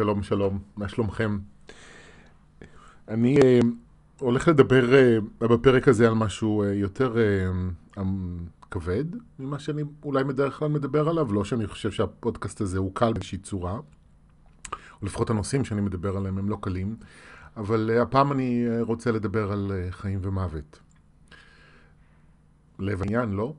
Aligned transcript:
שלום, 0.00 0.22
שלום, 0.22 0.58
מה 0.76 0.88
שלומכם? 0.88 1.38
אני 3.08 3.36
uh, 3.36 3.64
הולך 4.20 4.48
לדבר 4.48 4.84
uh, 4.90 5.46
בפרק 5.46 5.88
הזה 5.88 6.08
על 6.08 6.14
משהו 6.14 6.64
uh, 6.64 6.66
יותר 6.66 7.14
uh, 7.14 7.98
um, 7.98 8.00
כבד 8.70 9.04
ממה 9.38 9.58
שאני 9.58 9.82
אולי 10.02 10.24
בדרך 10.24 10.58
כלל 10.58 10.68
מדבר 10.68 11.08
עליו, 11.08 11.32
לא 11.32 11.44
שאני 11.44 11.66
חושב 11.66 11.90
שהפודקאסט 11.90 12.60
הזה 12.60 12.78
הוא 12.78 12.94
קל 12.94 13.12
באיזושהי 13.12 13.38
צורה, 13.38 13.72
או 15.00 15.06
לפחות 15.06 15.30
הנושאים 15.30 15.64
שאני 15.64 15.80
מדבר 15.80 16.16
עליהם 16.16 16.38
הם 16.38 16.48
לא 16.48 16.58
קלים, 16.60 16.96
אבל 17.56 17.90
uh, 17.96 18.02
הפעם 18.02 18.32
אני 18.32 18.66
uh, 18.66 18.84
רוצה 18.84 19.12
לדבר 19.12 19.52
על 19.52 19.72
uh, 19.72 19.92
חיים 19.92 20.18
ומוות. 20.22 20.80
לב 22.78 23.02
העניין, 23.02 23.30
לא? 23.30 23.54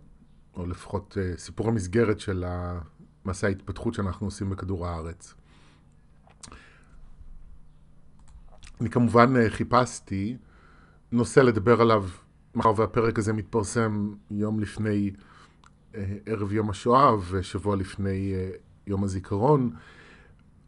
או 0.56 0.66
לפחות 0.66 1.18
uh, 1.18 1.40
סיפור 1.40 1.68
המסגרת 1.68 2.20
של 2.20 2.46
מסע 3.26 3.48
ההתפתחות 3.48 3.94
שאנחנו 3.94 4.28
עושים 4.28 4.50
בכדור 4.50 4.88
הארץ. 4.88 5.36
אני 8.82 8.90
כמובן 8.90 9.36
אה, 9.36 9.50
חיפשתי 9.50 10.38
נושא 11.12 11.40
לדבר 11.40 11.82
עליו, 11.82 12.06
מאחר 12.56 12.74
והפרק 12.76 13.20
הזה 13.20 13.34
מתפרסם 13.34 14.14
יום 14.32 14.60
לפני 14.60 15.12
אה, 15.96 16.18
ערב 16.26 16.54
יום 16.54 16.70
השואה 16.70 17.16
ושבוע 17.32 17.76
לפני 17.76 18.34
אה, 18.34 18.50
יום 18.88 19.04
הזיכרון, 19.04 19.70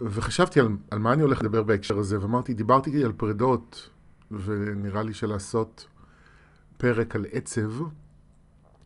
וחשבתי 0.02 0.60
על, 0.60 0.68
על 0.92 1.00
מה 1.00 1.14
אני 1.14 1.22
הולך 1.22 1.42
לדבר 1.42 1.64
בהקשר 1.64 1.98
הזה, 1.98 2.22
ואמרתי, 2.22 2.54
דיברתי 2.54 3.04
על 3.04 3.12
פרדות, 3.12 3.90
ונראה 4.32 5.04
לי 5.04 5.14
שלעשות 5.14 5.88
פרק 6.78 7.16
על 7.16 7.26
עצב, 7.32 7.72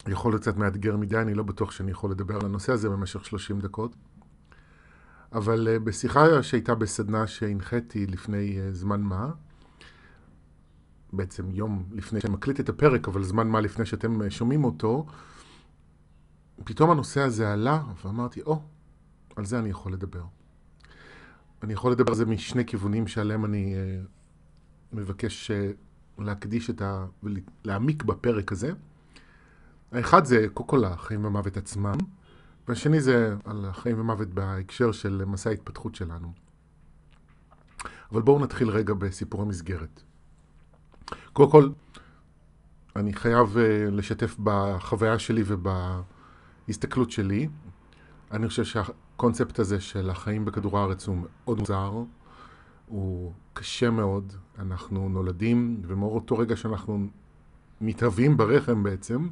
יכול 0.07 0.31
להיות 0.31 0.41
קצת 0.41 0.57
מאתגר 0.57 0.97
מדי, 0.97 1.17
אני 1.17 1.33
לא 1.33 1.43
בטוח 1.43 1.71
שאני 1.71 1.91
יכול 1.91 2.11
לדבר 2.11 2.35
על 2.35 2.45
הנושא 2.45 2.73
הזה 2.73 2.89
במשך 2.89 3.25
30 3.25 3.59
דקות. 3.59 3.95
אבל 5.33 5.67
uh, 5.67 5.79
בשיחה 5.79 6.43
שהייתה 6.43 6.75
בסדנה 6.75 7.27
שהנחיתי 7.27 8.07
לפני 8.07 8.57
uh, 8.57 8.75
זמן 8.75 9.01
מה, 9.01 9.31
בעצם 11.13 11.51
יום 11.51 11.83
לפני 11.91 12.21
שאני 12.21 12.33
מקליט 12.33 12.59
את 12.59 12.69
הפרק, 12.69 13.07
אבל 13.07 13.23
זמן 13.23 13.47
מה 13.47 13.61
לפני 13.61 13.85
שאתם 13.85 14.21
uh, 14.21 14.29
שומעים 14.29 14.63
אותו, 14.63 15.05
פתאום 16.63 16.91
הנושא 16.91 17.21
הזה 17.21 17.53
עלה, 17.53 17.83
ואמרתי, 18.05 18.41
או, 18.41 18.53
oh, 18.53 19.33
על 19.35 19.45
זה 19.45 19.59
אני 19.59 19.69
יכול 19.69 19.93
לדבר. 19.93 20.23
אני 21.63 21.73
יכול 21.73 21.91
לדבר 21.91 22.11
על 22.11 22.15
זה 22.15 22.25
משני 22.25 22.65
כיוונים 22.65 23.07
שעליהם 23.07 23.45
אני 23.45 23.75
מבקש 24.93 25.51
להקדיש 26.19 26.69
את 26.69 26.81
ה... 26.81 27.05
ולהעמיק 27.23 28.03
בפרק 28.03 28.51
הזה. 28.51 28.71
האחד 29.91 30.25
זה 30.25 30.45
קודם 30.53 30.69
כל 30.69 30.85
החיים 30.85 31.23
והמוות 31.23 31.57
עצמם, 31.57 31.97
והשני 32.67 33.01
זה 33.01 33.35
על 33.45 33.65
החיים 33.65 33.99
ומוות 33.99 34.27
בהקשר 34.27 34.91
של 34.91 35.23
מסע 35.25 35.49
ההתפתחות 35.49 35.95
שלנו. 35.95 36.31
אבל 38.11 38.21
בואו 38.21 38.39
נתחיל 38.39 38.69
רגע 38.69 38.93
בסיפור 38.93 39.41
המסגרת. 39.41 40.01
קודם 41.33 41.51
כל, 41.51 41.69
אני 42.95 43.13
חייב 43.13 43.55
uh, 43.55 43.59
לשתף 43.91 44.35
בחוויה 44.43 45.19
שלי 45.19 45.43
ובהסתכלות 45.45 47.11
שלי. 47.11 47.49
אני 48.31 48.47
חושב 48.47 48.63
שהקונספט 48.63 49.59
הזה 49.59 49.79
של 49.79 50.09
החיים 50.09 50.45
בכדור 50.45 50.79
הארץ 50.79 51.07
הוא 51.07 51.17
מאוד 51.17 51.59
מוזר, 51.59 51.91
הוא 52.85 53.33
קשה 53.53 53.89
מאוד. 53.89 54.33
אנחנו 54.59 55.09
נולדים, 55.09 55.81
ומאותו 55.87 56.37
רגע 56.37 56.55
שאנחנו 56.55 57.07
מתהווים 57.81 58.37
ברחם 58.37 58.83
בעצם, 58.83 59.27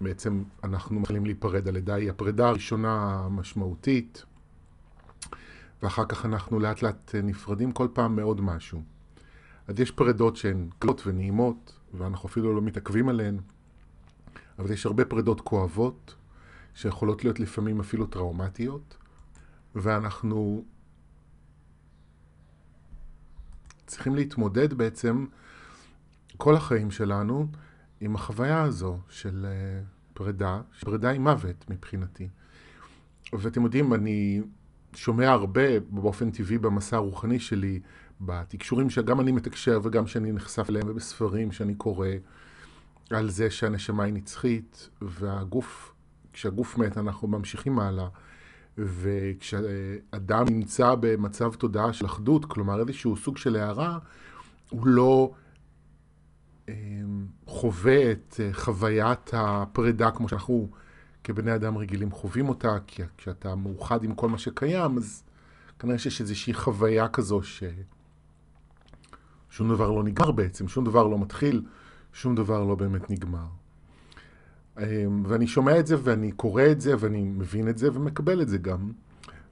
ובעצם 0.00 0.42
אנחנו 0.64 1.00
מתחילים 1.00 1.24
להיפרד. 1.24 1.68
הלידה 1.68 1.94
היא 1.94 2.10
הפרידה 2.10 2.48
הראשונה 2.48 3.20
המשמעותית, 3.24 4.24
ואחר 5.82 6.04
כך 6.06 6.26
אנחנו 6.26 6.60
לאט 6.60 6.82
לאט 6.82 7.14
נפרדים 7.22 7.72
כל 7.72 7.88
פעם 7.92 8.16
מעוד 8.16 8.40
משהו. 8.40 8.82
אז 9.68 9.80
יש 9.80 9.90
פרידות 9.90 10.36
שהן 10.36 10.68
קלות 10.78 11.06
ונעימות, 11.06 11.78
ואנחנו 11.94 12.28
אפילו 12.28 12.54
לא 12.54 12.62
מתעכבים 12.62 13.08
עליהן, 13.08 13.38
אבל 14.58 14.70
יש 14.70 14.86
הרבה 14.86 15.04
פרידות 15.04 15.40
כואבות, 15.40 16.14
שיכולות 16.74 17.24
להיות 17.24 17.40
לפעמים 17.40 17.80
אפילו 17.80 18.06
טראומטיות, 18.06 18.96
ואנחנו 19.74 20.64
צריכים 23.86 24.14
להתמודד 24.14 24.74
בעצם 24.74 25.26
כל 26.36 26.54
החיים 26.54 26.90
שלנו 26.90 27.46
עם 28.00 28.14
החוויה 28.14 28.62
הזו 28.62 28.98
של 29.08 29.46
אה, 29.48 29.82
פרידה, 30.16 30.60
פרידה 30.80 31.10
עם 31.10 31.22
מוות 31.22 31.70
מבחינתי. 31.70 32.28
ואתם 33.32 33.64
יודעים, 33.64 33.94
אני 33.94 34.40
שומע 34.94 35.30
הרבה 35.30 35.80
באופן 35.80 36.30
טבעי 36.30 36.58
במסע 36.58 36.96
הרוחני 36.96 37.38
שלי, 37.38 37.80
בתקשורים 38.20 38.90
שגם 38.90 39.20
אני 39.20 39.32
מתקשר 39.32 39.80
וגם 39.82 40.06
שאני 40.06 40.32
נחשף 40.32 40.70
אליהם 40.70 40.88
ובספרים 40.88 41.52
שאני 41.52 41.74
קורא, 41.74 42.08
על 43.10 43.30
זה 43.30 43.50
שהנשמה 43.50 44.04
היא 44.04 44.14
נצחית, 44.14 44.90
והגוף, 45.02 45.92
כשהגוף 46.32 46.78
מת 46.78 46.98
אנחנו 46.98 47.28
ממשיכים 47.28 47.78
הלאה, 47.78 48.08
וכשאדם 48.78 50.44
נמצא 50.50 50.94
במצב 51.00 51.54
תודעה 51.54 51.92
של 51.92 52.06
אחדות, 52.06 52.44
כלומר 52.44 52.80
איזשהו 52.80 53.16
סוג 53.16 53.36
של 53.36 53.56
הערה, 53.56 53.98
הוא 54.70 54.86
לא... 54.86 55.32
חווה 57.46 58.12
את 58.12 58.40
אה, 58.40 58.52
חוויית 58.52 59.30
הפרידה 59.32 60.10
כמו 60.10 60.28
שאנחנו 60.28 60.68
כבני 61.24 61.54
אדם 61.54 61.76
רגילים 61.76 62.10
חווים 62.10 62.48
אותה, 62.48 62.78
כי 62.86 63.02
כשאתה 63.16 63.54
מאוחד 63.54 64.04
עם 64.04 64.14
כל 64.14 64.28
מה 64.28 64.38
שקיים, 64.38 64.96
אז 64.96 65.22
כנראה 65.78 65.98
שיש 65.98 66.20
איזושהי 66.20 66.54
חוויה 66.54 67.08
כזו 67.08 67.40
ששום 67.42 67.78
דבר 69.68 69.90
לא 69.90 70.04
נגמר 70.04 70.30
בעצם, 70.30 70.68
שום 70.68 70.84
דבר 70.84 71.06
לא 71.06 71.18
מתחיל, 71.18 71.62
שום 72.12 72.34
דבר 72.34 72.64
לא 72.64 72.74
באמת 72.74 73.10
נגמר. 73.10 73.46
אמ, 74.78 75.22
ואני 75.26 75.46
שומע 75.46 75.78
את 75.78 75.86
זה 75.86 75.96
ואני 76.02 76.32
קורא 76.32 76.62
את 76.70 76.80
זה 76.80 76.94
ואני 76.98 77.22
מבין 77.22 77.68
את 77.68 77.78
זה 77.78 77.88
ומקבל 77.92 78.42
את 78.42 78.48
זה 78.48 78.58
גם. 78.58 78.92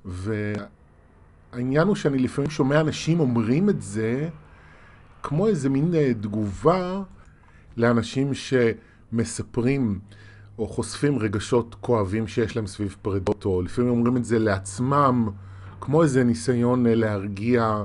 והעניין 0.04 1.86
הוא 1.86 1.96
שאני 1.96 2.18
לפעמים 2.18 2.50
שומע 2.50 2.80
אנשים 2.80 3.20
אומרים 3.20 3.70
את 3.70 3.82
זה 3.82 4.28
כמו 5.24 5.46
איזה 5.46 5.68
מין 5.68 5.94
אה, 5.94 6.12
תגובה 6.20 7.02
לאנשים 7.76 8.32
שמספרים 8.34 9.98
או 10.58 10.68
חושפים 10.68 11.18
רגשות 11.18 11.76
כואבים 11.80 12.26
שיש 12.26 12.56
להם 12.56 12.66
סביב 12.66 12.96
פרידות, 13.02 13.44
או 13.44 13.62
לפעמים 13.62 13.90
אומרים 13.90 14.16
את 14.16 14.24
זה 14.24 14.38
לעצמם, 14.38 15.28
כמו 15.80 16.02
איזה 16.02 16.24
ניסיון 16.24 16.86
אה, 16.86 16.94
להרגיע 16.94 17.84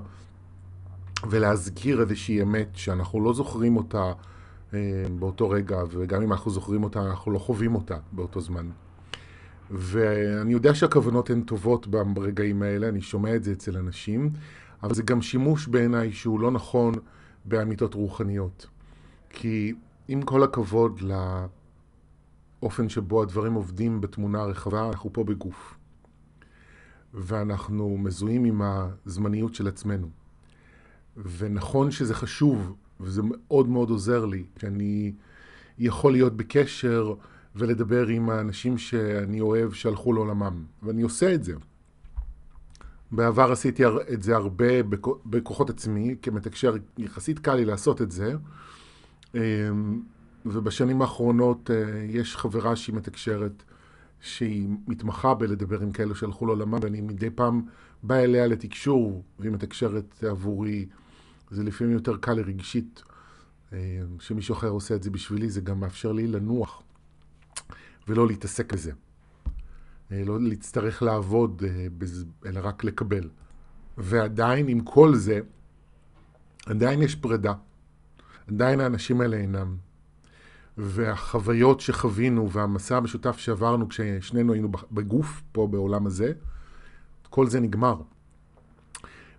ולהזכיר 1.30 2.02
איזושהי 2.02 2.42
אמת 2.42 2.70
שאנחנו 2.74 3.24
לא 3.24 3.34
זוכרים 3.34 3.78
אותה 3.78 4.12
אה, 4.74 4.80
באותו 5.20 5.50
רגע, 5.50 5.78
וגם 5.90 6.22
אם 6.22 6.32
אנחנו 6.32 6.52
זוכרים 6.52 6.84
אותה, 6.84 7.02
אנחנו 7.02 7.32
לא 7.32 7.40
חווים 7.40 7.76
אותה 7.76 7.98
באותו 8.12 8.42
זמן. 8.42 8.70
ואני 9.72 10.54
יודע 10.54 10.76
שהכוונות 10.76 11.30
הן 11.30 11.42
טובות 11.42 11.88
ברגעים 11.88 12.62
האלה, 12.62 12.90
אני 12.90 13.02
שומע 13.02 13.36
את 13.36 13.44
זה 13.44 13.52
אצל 13.52 13.78
אנשים, 13.78 14.30
אבל 14.84 14.94
זה 14.94 15.04
גם 15.04 15.22
שימוש 15.22 15.68
בעיניי 15.68 16.12
שהוא 16.12 16.40
לא 16.40 16.52
נכון 16.52 16.94
באמיתות 17.46 17.94
רוחניות. 17.94 18.68
כי 19.30 19.74
עם 20.08 20.22
כל 20.22 20.44
הכבוד 20.44 21.02
לאופן 22.62 22.90
שבו 22.90 23.22
הדברים 23.22 23.54
עובדים 23.54 24.02
בתמונה 24.02 24.44
רחבה, 24.44 24.88
אנחנו 24.88 25.14
פה 25.14 25.24
בגוף. 25.24 25.78
ואנחנו 27.14 27.98
מזוהים 27.98 28.46
עם 28.46 28.62
הזמניות 28.62 29.56
של 29.56 29.68
עצמנו. 29.68 30.10
ונכון 31.38 31.92
שזה 31.92 32.14
חשוב, 32.16 32.76
וזה 33.00 33.22
מאוד 33.26 33.70
מאוד 33.70 33.90
עוזר 33.90 34.26
לי, 34.26 34.44
שאני 34.60 35.14
יכול 35.80 36.12
להיות 36.12 36.38
בקשר 36.38 37.14
ולדבר 37.56 38.08
עם 38.08 38.30
האנשים 38.30 38.78
שאני 38.78 39.42
אוהב 39.42 39.72
שהלכו 39.72 40.14
לעולמם. 40.14 40.64
ואני 40.84 41.02
עושה 41.02 41.34
את 41.34 41.44
זה. 41.44 41.54
בעבר 43.12 43.52
עשיתי 43.52 43.84
את 44.14 44.24
זה 44.24 44.36
הרבה 44.36 44.84
בכוחות 45.26 45.70
עצמי, 45.70 46.16
כמתקשר 46.22 46.76
יחסית 46.98 47.40
קל 47.40 47.56
לי 47.56 47.66
לעשות 47.66 48.02
את 48.02 48.12
זה. 48.12 48.34
אמ, 49.36 50.02
ובשנים 50.46 51.02
האחרונות 51.02 51.72
אה, 51.72 52.06
יש 52.10 52.38
חברה 52.38 52.76
שהיא 52.76 52.96
מתקשרת, 52.96 53.64
שהיא 54.22 54.70
מתמחה 54.88 55.34
בלדבר 55.34 55.82
עם 55.82 55.92
כאלו 55.92 56.16
שהלכו 56.16 56.46
לעולמם, 56.46 56.80
ואני 56.82 57.02
מדי 57.02 57.30
פעם 57.30 57.62
בא 58.04 58.16
אליה 58.16 58.48
לתקשור, 58.48 59.24
והיא 59.40 59.52
מתקשרת 59.52 60.24
עבורי. 60.24 60.86
זה 61.52 61.64
לפעמים 61.64 61.94
יותר 61.94 62.18
קל 62.18 62.34
לרגשית. 62.34 63.04
אמ, 63.74 63.78
שמישהו 64.20 64.54
אחר 64.56 64.70
עושה 64.70 64.96
את 64.96 65.04
זה 65.04 65.10
בשבילי, 65.10 65.50
זה 65.50 65.62
גם 65.62 65.80
מאפשר 65.80 66.12
לי 66.12 66.28
לנוח 66.28 66.82
ולא 68.08 68.28
להתעסק 68.28 68.74
בזה. 68.74 68.92
אה, 70.12 70.24
לא 70.26 70.42
להצטרך 70.42 71.04
לעבוד, 71.04 71.64
אה, 71.68 71.88
אלא 72.46 72.60
רק 72.64 72.84
לקבל. 72.84 73.30
ועדיין, 73.98 74.68
עם 74.68 74.82
כל 74.82 75.16
זה, 75.16 75.40
עדיין 76.66 77.02
יש 77.02 77.16
פרידה. 77.16 77.54
עדיין 78.48 78.80
האנשים 78.80 79.22
האלה 79.22 79.38
אינם. 79.38 79.76
והחוויות 80.78 81.82
שחווינו 81.82 82.52
והמסע 82.52 82.98
המשותף 82.98 83.38
שעברנו 83.38 83.90
כששנינו 83.90 84.54
היינו 84.54 84.70
בגוף 84.92 85.42
פה 85.52 85.68
בעולם 85.68 86.08
הזה, 86.08 86.34
כל 87.30 87.48
זה 87.48 87.60
נגמר. 87.60 88.02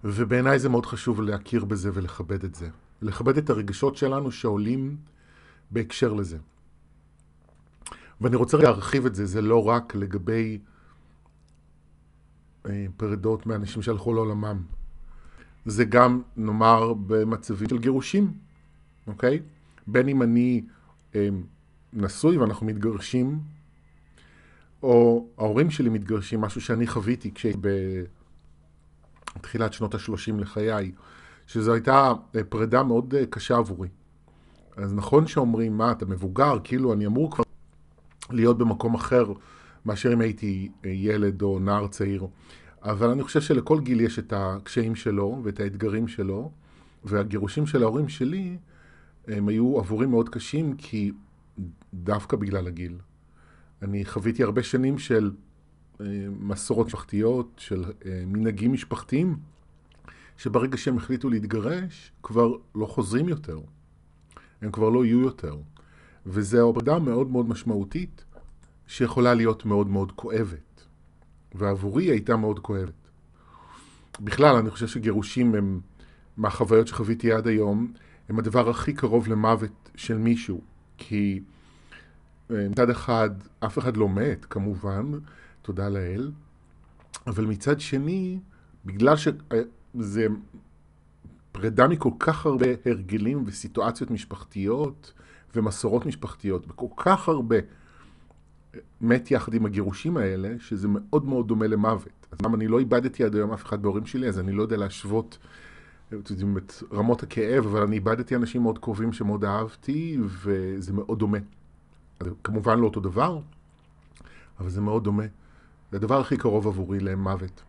ובעיניי 0.04 0.58
זה 0.58 0.68
מאוד 0.68 0.86
חשוב 0.86 1.20
להכיר 1.20 1.64
בזה 1.64 1.90
ולכבד 1.94 2.44
את 2.44 2.54
זה. 2.54 2.68
לכבד 3.02 3.36
את 3.38 3.50
הרגשות 3.50 3.96
שלנו 3.96 4.30
שעולים 4.30 4.96
בהקשר 5.70 6.12
לזה. 6.12 6.38
ואני 8.20 8.36
רוצה 8.36 8.56
להרחיב 8.56 9.06
את 9.06 9.14
זה, 9.14 9.26
זה 9.26 9.42
לא 9.42 9.68
רק 9.68 9.94
לגבי 9.94 10.58
אה, 12.66 12.86
פרדות 12.96 13.46
מאנשים 13.46 13.82
שהלכו 13.82 14.14
לעולמם. 14.14 14.62
זה 15.66 15.84
גם, 15.84 16.22
נאמר, 16.36 16.92
במצבים 17.06 17.68
של 17.68 17.78
גירושים, 17.78 18.32
אוקיי? 19.06 19.40
בין 19.86 20.08
אם 20.08 20.22
אני 20.22 20.62
אה, 21.14 21.28
נשוי 21.92 22.36
ואנחנו 22.36 22.66
מתגרשים, 22.66 23.38
או 24.82 25.26
ההורים 25.38 25.70
שלי 25.70 25.88
מתגרשים, 25.88 26.40
משהו 26.40 26.60
שאני 26.60 26.86
חוויתי 26.86 27.34
כשהייתי 27.34 27.58
בתחילת 29.36 29.72
שנות 29.72 29.94
ה-30 29.94 30.32
לחיי, 30.38 30.92
שזו 31.46 31.72
הייתה 31.72 32.12
אה, 32.36 32.44
פרידה 32.44 32.82
מאוד 32.82 33.14
אה, 33.14 33.26
קשה 33.26 33.56
עבורי. 33.56 33.88
אז 34.76 34.94
נכון 34.94 35.26
שאומרים, 35.26 35.78
מה, 35.78 35.92
אתה 35.92 36.06
מבוגר, 36.06 36.58
כאילו 36.64 36.92
אני 36.92 37.06
אמור 37.06 37.30
כבר 37.30 37.44
להיות 38.32 38.58
במקום 38.58 38.94
אחר 38.94 39.32
מאשר 39.86 40.12
אם 40.12 40.20
הייתי 40.20 40.68
ילד 40.84 41.42
או 41.42 41.58
נער 41.58 41.86
צעיר. 41.86 42.26
אבל 42.82 43.10
אני 43.10 43.22
חושב 43.22 43.40
שלכל 43.40 43.80
גיל 43.80 44.00
יש 44.00 44.18
את 44.18 44.32
הקשיים 44.36 44.94
שלו 44.94 45.40
ואת 45.44 45.60
האתגרים 45.60 46.08
שלו, 46.08 46.50
והגירושים 47.04 47.66
של 47.66 47.82
ההורים 47.82 48.08
שלי 48.08 48.56
הם 49.28 49.48
היו 49.48 49.78
עבורי 49.78 50.06
מאוד 50.06 50.28
קשים, 50.28 50.76
כי 50.76 51.12
דווקא 51.94 52.36
בגלל 52.36 52.66
הגיל. 52.66 52.98
אני 53.82 54.04
חוויתי 54.04 54.42
הרבה 54.42 54.62
שנים 54.62 54.98
של 54.98 55.30
אה, 56.00 56.06
מסורות 56.40 56.86
משפחתיות, 56.86 57.50
של 57.56 57.84
אה, 58.06 58.22
מנהגים 58.26 58.72
משפחתיים, 58.72 59.36
שברגע 60.36 60.76
שהם 60.76 60.96
החליטו 60.96 61.30
להתגרש, 61.30 62.12
כבר 62.22 62.52
לא 62.74 62.86
חוזרים 62.86 63.28
יותר. 63.28 63.60
הם 64.62 64.70
כבר 64.70 64.88
לא 64.88 65.04
יהיו 65.04 65.20
יותר. 65.20 65.56
וזו 66.26 66.68
עבודה 66.68 66.98
מאוד 66.98 67.30
מאוד 67.30 67.48
משמעותית, 67.48 68.24
שיכולה 68.86 69.34
להיות 69.34 69.64
מאוד 69.64 69.86
מאוד 69.88 70.12
כואבת. 70.12 70.86
ועבורי 71.54 72.04
היא 72.04 72.10
הייתה 72.10 72.36
מאוד 72.36 72.58
כואבת. 72.58 73.08
בכלל, 74.20 74.56
אני 74.56 74.70
חושב 74.70 74.86
שגירושים 74.86 75.54
הם, 75.54 75.80
מהחוויות 76.36 76.88
שחוויתי 76.88 77.32
עד 77.32 77.46
היום, 77.46 77.92
הם 78.28 78.38
הדבר 78.38 78.70
הכי 78.70 78.92
קרוב 78.92 79.28
למוות 79.28 79.90
של 79.96 80.18
מישהו. 80.18 80.60
כי 80.98 81.40
אה, 82.50 82.68
מצד 82.68 82.90
אחד, 82.90 83.30
אף 83.60 83.78
אחד 83.78 83.96
לא 83.96 84.08
מת, 84.08 84.44
כמובן, 84.50 85.10
תודה 85.62 85.88
לאל, 85.88 86.30
אבל 87.26 87.44
מצד 87.44 87.80
שני, 87.80 88.38
בגלל 88.84 89.14
שזה 89.16 90.26
פרידה 91.52 91.88
מכל 91.88 92.10
כך 92.18 92.46
הרבה 92.46 92.66
הרגלים 92.86 93.42
וסיטואציות 93.46 94.10
משפחתיות 94.10 95.12
ומסורות 95.56 96.06
משפחתיות, 96.06 96.64
וכל 96.68 96.86
כך 96.96 97.28
הרבה 97.28 97.56
מת 99.00 99.30
יחד 99.30 99.54
עם 99.54 99.66
הגירושים 99.66 100.16
האלה, 100.16 100.54
שזה 100.58 100.88
מאוד 100.88 101.24
מאוד 101.24 101.48
דומה 101.48 101.66
למוות. 101.66 102.26
אז 102.32 102.38
למה 102.42 102.56
אני 102.56 102.68
לא 102.68 102.78
איבדתי 102.78 103.24
עד 103.24 103.34
היום 103.34 103.52
אף 103.52 103.64
אחד 103.64 103.82
בהורים 103.82 104.06
שלי, 104.06 104.28
אז 104.28 104.38
אני 104.38 104.52
לא 104.52 104.62
יודע 104.62 104.76
להשוות 104.76 105.38
את 106.14 106.72
רמות 106.92 107.22
הכאב, 107.22 107.66
אבל 107.66 107.82
אני 107.82 107.96
איבדתי 107.96 108.36
אנשים 108.36 108.62
מאוד 108.62 108.78
קרובים 108.78 109.12
שמאוד 109.12 109.44
אהבתי, 109.44 110.18
וזה 110.20 110.92
מאוד 110.92 111.18
דומה. 111.18 111.38
זה 112.22 112.30
כמובן 112.44 112.78
לא 112.78 112.84
אותו 112.84 113.00
דבר, 113.00 113.40
אבל 114.60 114.68
זה 114.68 114.80
מאוד 114.80 115.04
דומה. 115.04 115.24
זה 115.90 115.96
הדבר 115.96 116.20
הכי 116.20 116.36
קרוב 116.36 116.66
עבורי 116.66 117.00
למוות. 117.00 117.62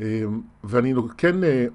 אמ, 0.00 0.04
ואני 0.64 0.94
כן, 1.16 1.44
אה, 1.44 1.66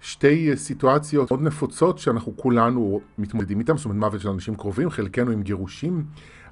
שתי 0.00 0.56
סיטואציות 0.56 1.30
מאוד 1.30 1.42
נפוצות 1.42 1.98
שאנחנו 1.98 2.36
כולנו 2.36 3.00
מתמודדים 3.18 3.58
איתן, 3.60 3.76
זאת 3.76 3.84
אומרת 3.84 3.98
מוות 3.98 4.20
של 4.20 4.28
אנשים 4.28 4.54
קרובים, 4.54 4.90
חלקנו 4.90 5.30
עם 5.30 5.42
גירושים, 5.42 6.04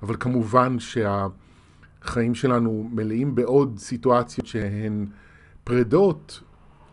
אבל 0.03 0.17
כמובן 0.21 0.77
שהחיים 0.79 2.35
שלנו 2.35 2.91
מלאים 2.93 3.35
בעוד 3.35 3.79
סיטואציות 3.79 4.47
שהן 4.47 5.07
פרדות, 5.65 6.41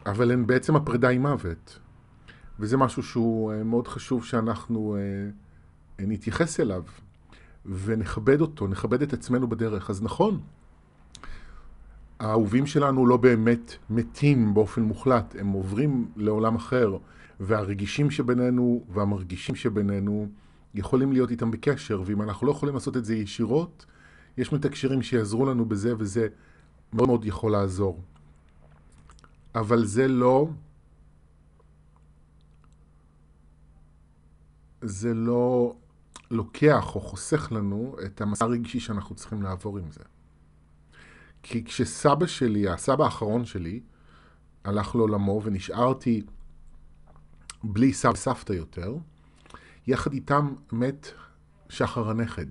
אבל 0.05 0.31
הן 0.31 0.47
בעצם 0.47 0.75
הפרידה 0.75 1.09
עם 1.09 1.21
מוות. 1.21 1.79
וזה 2.59 2.77
משהו 2.77 3.03
שהוא 3.03 3.53
אה, 3.53 3.63
מאוד 3.63 3.87
חשוב 3.87 4.25
שאנחנו 4.25 4.95
אה, 4.95 6.05
נתייחס 6.07 6.59
אליו. 6.59 6.83
ונכבד 7.65 8.41
אותו, 8.41 8.67
נכבד 8.67 9.01
את 9.01 9.13
עצמנו 9.13 9.47
בדרך. 9.49 9.89
אז 9.89 10.03
נכון, 10.03 10.39
האהובים 12.21 12.65
שלנו 12.65 13.07
לא 13.07 13.17
באמת 13.17 13.75
מתים 13.89 14.53
באופן 14.53 14.81
מוחלט, 14.81 15.35
הם 15.39 15.51
עוברים 15.51 16.11
לעולם 16.15 16.55
אחר, 16.55 16.97
והרגישים 17.39 18.11
שבינינו 18.11 18.83
והמרגישים 18.89 19.55
שבינינו 19.55 20.27
יכולים 20.75 21.11
להיות 21.11 21.31
איתם 21.31 21.51
בקשר, 21.51 22.01
ואם 22.05 22.21
אנחנו 22.21 22.47
לא 22.47 22.51
יכולים 22.51 22.75
לעשות 22.75 22.97
את 22.97 23.05
זה 23.05 23.15
ישירות, 23.15 23.85
יש 24.37 24.53
מתקשרים 24.53 25.01
שיעזרו 25.01 25.45
לנו 25.45 25.65
בזה, 25.65 25.93
וזה 25.97 26.27
מאוד 26.93 27.07
מאוד 27.07 27.25
יכול 27.25 27.51
לעזור. 27.51 27.99
אבל 29.55 29.85
זה 29.85 30.07
לא... 30.07 30.49
זה 34.81 35.13
לא 35.13 35.75
לוקח 36.31 36.95
או 36.95 37.01
חוסך 37.01 37.51
לנו 37.51 37.95
את 38.05 38.21
המסע 38.21 38.45
הרגשי 38.45 38.79
שאנחנו 38.79 39.15
צריכים 39.15 39.41
לעבור 39.41 39.77
עם 39.77 39.91
זה. 39.91 40.10
כי 41.43 41.63
כשסבא 41.63 42.25
שלי, 42.25 42.69
הסבא 42.69 43.03
האחרון 43.03 43.45
שלי, 43.45 43.79
הלך 44.63 44.95
לעולמו 44.95 45.41
ונשארתי 45.43 46.21
בלי 47.63 47.93
סבא 47.93 48.11
וסבתא 48.11 48.53
יותר, 48.53 48.95
יחד 49.87 50.13
איתם 50.13 50.53
מת 50.71 51.07
שחר 51.69 52.09
הנכד. 52.09 52.45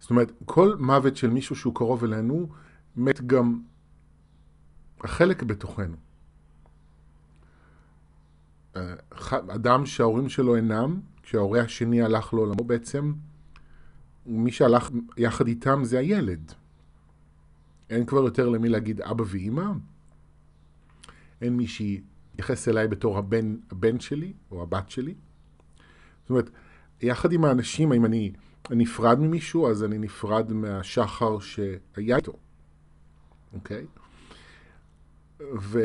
זאת 0.00 0.10
אומרת, 0.10 0.32
כל 0.44 0.76
מוות 0.78 1.16
של 1.16 1.30
מישהו 1.30 1.56
שהוא 1.56 1.74
קרוב 1.74 2.04
אלינו, 2.04 2.48
מת 2.96 3.20
גם 3.26 3.60
החלק 5.00 5.42
בתוכנו. 5.42 5.96
אה, 8.76 8.94
אדם 9.30 9.86
שההורים 9.86 10.28
שלו 10.28 10.56
אינם, 10.56 11.00
כשההורה 11.22 11.60
השני 11.60 12.02
הלך 12.02 12.34
לעולמו 12.34 12.64
בעצם, 12.64 13.12
מי 14.30 14.52
שהלך 14.52 14.90
יחד 15.16 15.46
איתם 15.46 15.80
זה 15.84 15.98
הילד. 15.98 16.52
אין 17.90 18.06
כבר 18.06 18.20
יותר 18.20 18.48
למי 18.48 18.68
להגיד 18.68 19.00
אבא 19.00 19.24
ואימא. 19.26 19.72
אין 21.40 21.56
מי 21.56 21.66
שיתייחס 21.66 22.68
אליי 22.68 22.88
בתור 22.88 23.18
הבן, 23.18 23.56
הבן 23.70 24.00
שלי 24.00 24.32
או 24.50 24.62
הבת 24.62 24.90
שלי. 24.90 25.14
זאת 26.22 26.30
אומרת, 26.30 26.50
יחד 27.02 27.32
עם 27.32 27.44
האנשים, 27.44 27.92
אם 27.92 28.04
אני 28.04 28.32
נפרד 28.70 29.18
ממישהו, 29.18 29.70
אז 29.70 29.84
אני 29.84 29.98
נפרד 29.98 30.52
מהשחר 30.52 31.38
שהיה 31.38 32.16
איתו, 32.16 32.32
אוקיי? 33.52 33.86
ו... 35.40 35.80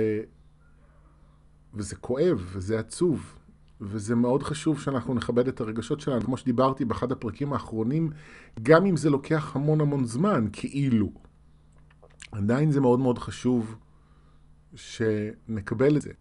וזה 1.73 1.95
כואב, 1.95 2.49
וזה 2.51 2.79
עצוב, 2.79 3.37
וזה 3.82 4.15
מאוד 4.15 4.44
חשוב 4.44 4.79
שאנחנו 4.79 5.13
נכבד 5.13 5.48
את 5.48 5.62
הרגשות 5.62 6.00
שלנו. 6.00 6.22
כמו 6.22 6.38
שדיברתי 6.38 6.86
באחד 6.86 7.12
הפרקים 7.12 7.53
האחרונים, 7.53 8.10
גם 8.63 8.86
אם 8.86 8.98
זה 8.98 9.10
לוקח 9.10 9.55
המון 9.55 9.82
המון 9.82 10.05
זמן, 10.05 10.48
כאילו, 10.53 11.12
עדיין 12.32 12.72
זה 12.72 12.82
מאוד 12.82 13.00
מאוד 13.00 13.20
חשוב 13.20 13.75
שנקבל 14.75 15.98
את 15.98 16.01
זה, 16.01 16.12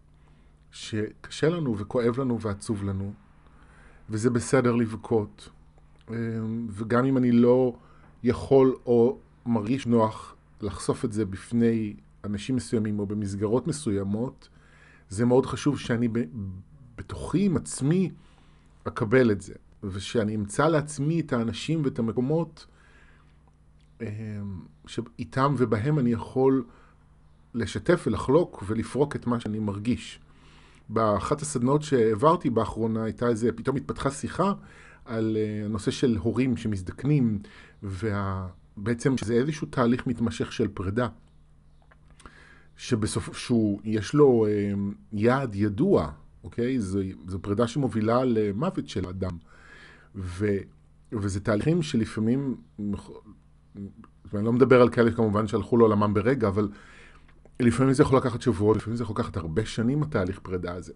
שקשה 0.71 1.49
לנו 1.49 1.77
וכואב 1.77 2.19
לנו 2.19 2.41
ועצוב 2.41 2.83
לנו, 2.83 3.13
וזה 4.09 4.29
בסדר 4.29 4.75
לבכות. 4.75 5.49
אמ, 6.09 6.67
וגם 6.69 7.05
אם 7.05 7.17
אני 7.17 7.31
לא 7.31 7.73
יכול 8.23 8.75
או 8.85 9.17
מרגיש 9.45 9.87
נוח 9.87 10.35
לחשוף 10.61 11.05
את 11.05 11.13
זה 11.13 11.25
בפני 11.25 11.95
אנשים 12.23 12.55
מסוימים 12.55 12.99
או 12.99 13.05
במסגרות 13.05 13.67
מסוימות, 13.67 14.49
זה 15.09 15.25
מאוד 15.25 15.45
חשוב 15.45 15.79
שאני 15.79 16.07
בתוכי 16.97 17.45
עם 17.45 17.57
עצמי 17.57 18.11
אקבל 18.83 19.31
את 19.31 19.41
זה, 19.41 19.53
ושאני 19.83 20.35
אמצא 20.35 20.67
לעצמי 20.67 21.19
את 21.19 21.33
האנשים 21.33 21.81
ואת 21.85 21.99
המקומות 21.99 22.67
אמ, 24.01 24.07
שאיתם 24.87 25.55
ובהם 25.57 25.99
אני 25.99 26.11
יכול 26.11 26.63
לשתף 27.53 28.03
ולחלוק 28.07 28.63
ולפרוק 28.67 29.15
את 29.15 29.27
מה 29.27 29.39
שאני 29.39 29.59
מרגיש. 29.59 30.19
באחת 30.89 31.41
הסדנאות 31.41 31.81
שהעברתי 31.81 32.49
באחרונה 32.49 33.03
הייתה 33.03 33.27
איזה, 33.27 33.51
פתאום 33.51 33.75
התפתחה 33.75 34.11
שיחה 34.11 34.53
על 35.05 35.37
אה, 35.39 35.65
הנושא 35.65 35.91
של 35.91 36.17
הורים 36.17 36.57
שמזדקנים, 36.57 37.39
ובעצם 37.83 39.17
שזה 39.17 39.33
איזשהו 39.33 39.67
תהליך 39.67 40.07
מתמשך 40.07 40.51
של 40.51 40.67
פרידה. 40.67 41.07
שבסוף, 42.77 43.37
שהוא, 43.37 43.79
יש 43.83 44.13
לו 44.13 44.45
אה, 44.45 44.73
יעד 45.13 45.55
ידוע, 45.55 46.11
אוקיי? 46.45 46.79
זו, 46.79 46.99
זו 47.27 47.39
פרידה 47.39 47.67
שמובילה 47.67 48.23
למוות 48.25 48.89
של 48.89 49.07
אדם. 49.07 49.37
ו, 50.15 50.57
וזה 51.11 51.39
תהליכים 51.39 51.81
שלפעמים, 51.81 52.55
ואני 54.33 54.45
לא 54.45 54.53
מדבר 54.53 54.81
על 54.81 54.89
כאלה 54.89 55.11
כמובן 55.11 55.47
שהלכו 55.47 55.77
לעולמם 55.77 56.13
ברגע, 56.13 56.47
אבל 56.47 56.69
לפעמים 57.59 57.93
זה 57.93 58.03
יכול 58.03 58.17
לקחת 58.17 58.41
שבועות, 58.41 58.77
לפעמים 58.77 58.97
זה 58.97 59.03
יכול 59.03 59.15
לקחת 59.19 59.37
הרבה 59.37 59.65
שנים 59.65 60.03
התהליך 60.03 60.39
פרידה 60.39 60.73
הזה. 60.73 60.93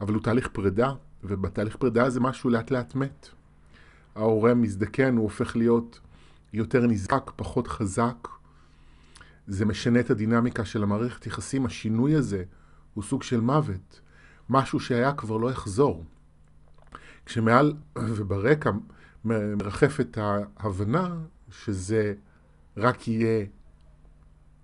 אבל 0.00 0.14
הוא 0.14 0.22
תהליך 0.22 0.48
פרידה, 0.48 0.92
ובתהליך 1.24 1.76
פרידה 1.76 2.04
הזה 2.04 2.20
משהו 2.20 2.50
לאט 2.50 2.70
לאט 2.70 2.94
מת. 2.94 3.28
ההורה 4.14 4.54
מזדקן, 4.54 5.16
הוא 5.16 5.22
הופך 5.22 5.56
להיות 5.56 6.00
יותר 6.52 6.86
נזק, 6.86 7.30
פחות 7.36 7.68
חזק. 7.68 8.28
זה 9.46 9.64
משנה 9.64 10.00
את 10.00 10.10
הדינמיקה 10.10 10.64
של 10.64 10.82
המערכת 10.82 11.26
יחסים. 11.26 11.66
השינוי 11.66 12.14
הזה 12.14 12.44
הוא 12.94 13.04
סוג 13.04 13.22
של 13.22 13.40
מוות. 13.40 14.00
משהו 14.50 14.80
שהיה 14.80 15.12
כבר 15.12 15.36
לא 15.36 15.50
יחזור. 15.50 16.04
כשמעל 17.26 17.74
וברקע 17.98 18.70
מרחפת 19.24 20.18
ההבנה 20.56 21.18
שזה 21.50 22.14
רק 22.76 23.08
יהיה 23.08 23.46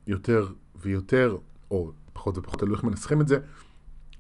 יותר 0.06 0.52
ויותר, 0.76 1.38
או 1.70 1.92
פחות 2.12 2.38
ופחות, 2.38 2.60
תלוי 2.60 2.74
איך 2.74 2.84
מנסחים 2.84 3.20
את 3.20 3.28
זה, 3.28 3.38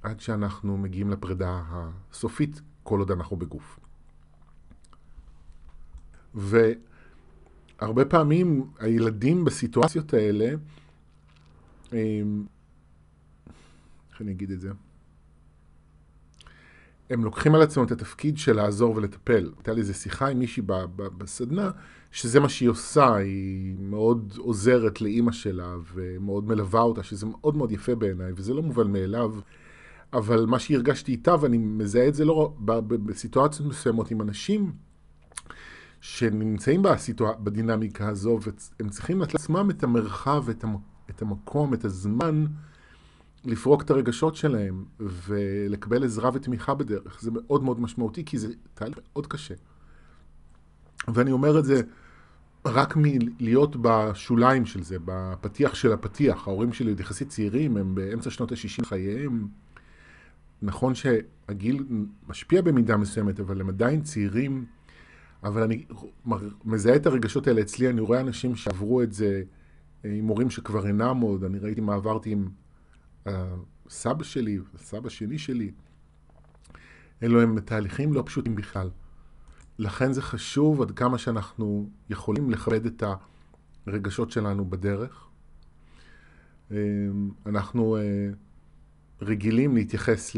עד 0.02 0.20
שאנחנו 0.20 0.78
מגיעים 0.78 1.10
לפרידה 1.10 1.62
הסופית, 1.68 2.60
כל 2.82 2.98
עוד 2.98 3.10
אנחנו 3.10 3.36
בגוף. 3.36 3.78
והרבה 6.34 8.04
פעמים 8.04 8.70
הילדים 8.78 9.44
בסיטואציות 9.44 10.14
האלה, 10.14 10.54
איך 11.92 12.00
אני 14.20 14.32
אגיד 14.32 14.50
את 14.50 14.60
זה? 14.60 14.70
הם 17.10 17.24
לוקחים 17.24 17.54
על 17.54 17.62
עצמם 17.62 17.84
את 17.84 17.92
התפקיד 17.92 18.38
של 18.38 18.56
לעזור 18.56 18.96
ולטפל. 18.96 19.50
הייתה 19.56 19.72
לי 19.72 19.80
איזו 19.80 19.94
שיחה 19.94 20.28
עם 20.28 20.38
מישהי 20.38 20.62
בסדנה, 20.96 21.70
שזה 22.12 22.40
מה 22.40 22.48
שהיא 22.48 22.68
עושה, 22.68 23.14
היא 23.14 23.76
מאוד 23.80 24.34
עוזרת 24.38 25.00
לאימא 25.00 25.32
שלה 25.32 25.74
ומאוד 25.94 26.48
מלווה 26.48 26.80
אותה, 26.80 27.02
שזה 27.02 27.26
מאוד 27.26 27.56
מאוד 27.56 27.72
יפה 27.72 27.94
בעיניי, 27.94 28.32
וזה 28.36 28.54
לא 28.54 28.62
מובן 28.62 28.92
מאליו. 28.92 29.34
אבל 30.12 30.46
מה 30.46 30.58
שהרגשתי 30.58 31.12
איתה, 31.12 31.34
ואני 31.40 31.58
מזהה 31.58 32.08
את 32.08 32.14
זה 32.14 32.24
לא 32.24 32.54
בסיטואציות 32.88 33.68
מסוימות 33.68 34.10
עם 34.10 34.20
אנשים 34.22 34.72
שנמצאים 36.00 36.82
בסיטואציה, 36.82 37.40
בדינמיקה 37.40 38.08
הזו, 38.08 38.38
והם 38.42 38.88
צריכים 38.88 39.20
לעצמם 39.20 39.70
את 39.70 39.82
המרחב, 39.82 40.48
את, 40.50 40.64
המ, 40.64 40.76
את 41.10 41.22
המקום, 41.22 41.74
את 41.74 41.84
הזמן, 41.84 42.46
לפרוק 43.46 43.82
את 43.82 43.90
הרגשות 43.90 44.36
שלהם 44.36 44.84
ולקבל 45.00 46.04
עזרה 46.04 46.30
ותמיכה 46.34 46.74
בדרך. 46.74 47.22
זה 47.22 47.30
מאוד 47.30 47.62
מאוד 47.62 47.80
משמעותי, 47.80 48.24
כי 48.24 48.38
זה 48.38 48.48
תהליך 48.74 48.98
מאוד 49.12 49.26
קשה. 49.26 49.54
ואני 51.08 51.32
אומר 51.32 51.58
את 51.58 51.64
זה 51.64 51.80
רק 52.66 52.94
מלהיות 52.96 53.76
בשוליים 53.80 54.66
של 54.66 54.82
זה, 54.82 54.96
בפתיח 55.04 55.74
של 55.74 55.92
הפתיח. 55.92 56.48
ההורים 56.48 56.72
שלי 56.72 56.90
עוד 56.90 57.00
יחסית 57.00 57.28
צעירים, 57.28 57.76
הם 57.76 57.94
באמצע 57.94 58.30
שנות 58.30 58.52
ה-60 58.52 58.84
חייהם. 58.84 59.48
נכון 60.62 60.94
שהגיל 60.94 61.84
משפיע 62.28 62.62
במידה 62.62 62.96
מסוימת, 62.96 63.40
אבל 63.40 63.60
הם 63.60 63.68
עדיין 63.68 64.02
צעירים. 64.02 64.64
אבל 65.42 65.62
אני 65.62 65.84
מזהה 66.64 66.96
את 66.96 67.06
הרגשות 67.06 67.46
האלה 67.46 67.60
אצלי, 67.60 67.90
אני 67.90 68.00
רואה 68.00 68.20
אנשים 68.20 68.56
שעברו 68.56 69.02
את 69.02 69.12
זה 69.12 69.42
עם 70.04 70.26
הורים 70.26 70.50
שכבר 70.50 70.86
אינם 70.86 71.20
עוד, 71.20 71.44
אני 71.44 71.58
ראיתי 71.58 71.80
מה 71.80 71.94
עברתי 71.94 72.30
עם 72.30 72.48
הסבא 73.26 74.24
שלי, 74.24 74.58
הסבא 74.74 75.08
שלי 75.08 75.38
שלי. 75.38 75.70
אלו 77.22 77.42
הם 77.42 77.60
תהליכים 77.60 78.12
לא 78.12 78.22
פשוטים 78.26 78.54
בכלל. 78.54 78.90
לכן 79.78 80.12
זה 80.12 80.22
חשוב 80.22 80.82
עד 80.82 80.90
כמה 80.90 81.18
שאנחנו 81.18 81.90
יכולים 82.10 82.50
לכבד 82.50 82.86
את 82.86 83.02
הרגשות 83.86 84.30
שלנו 84.30 84.70
בדרך. 84.70 85.26
אנחנו 87.46 87.96
אה, 87.96 88.28
רגילים 89.22 89.74
להתייחס 89.74 90.36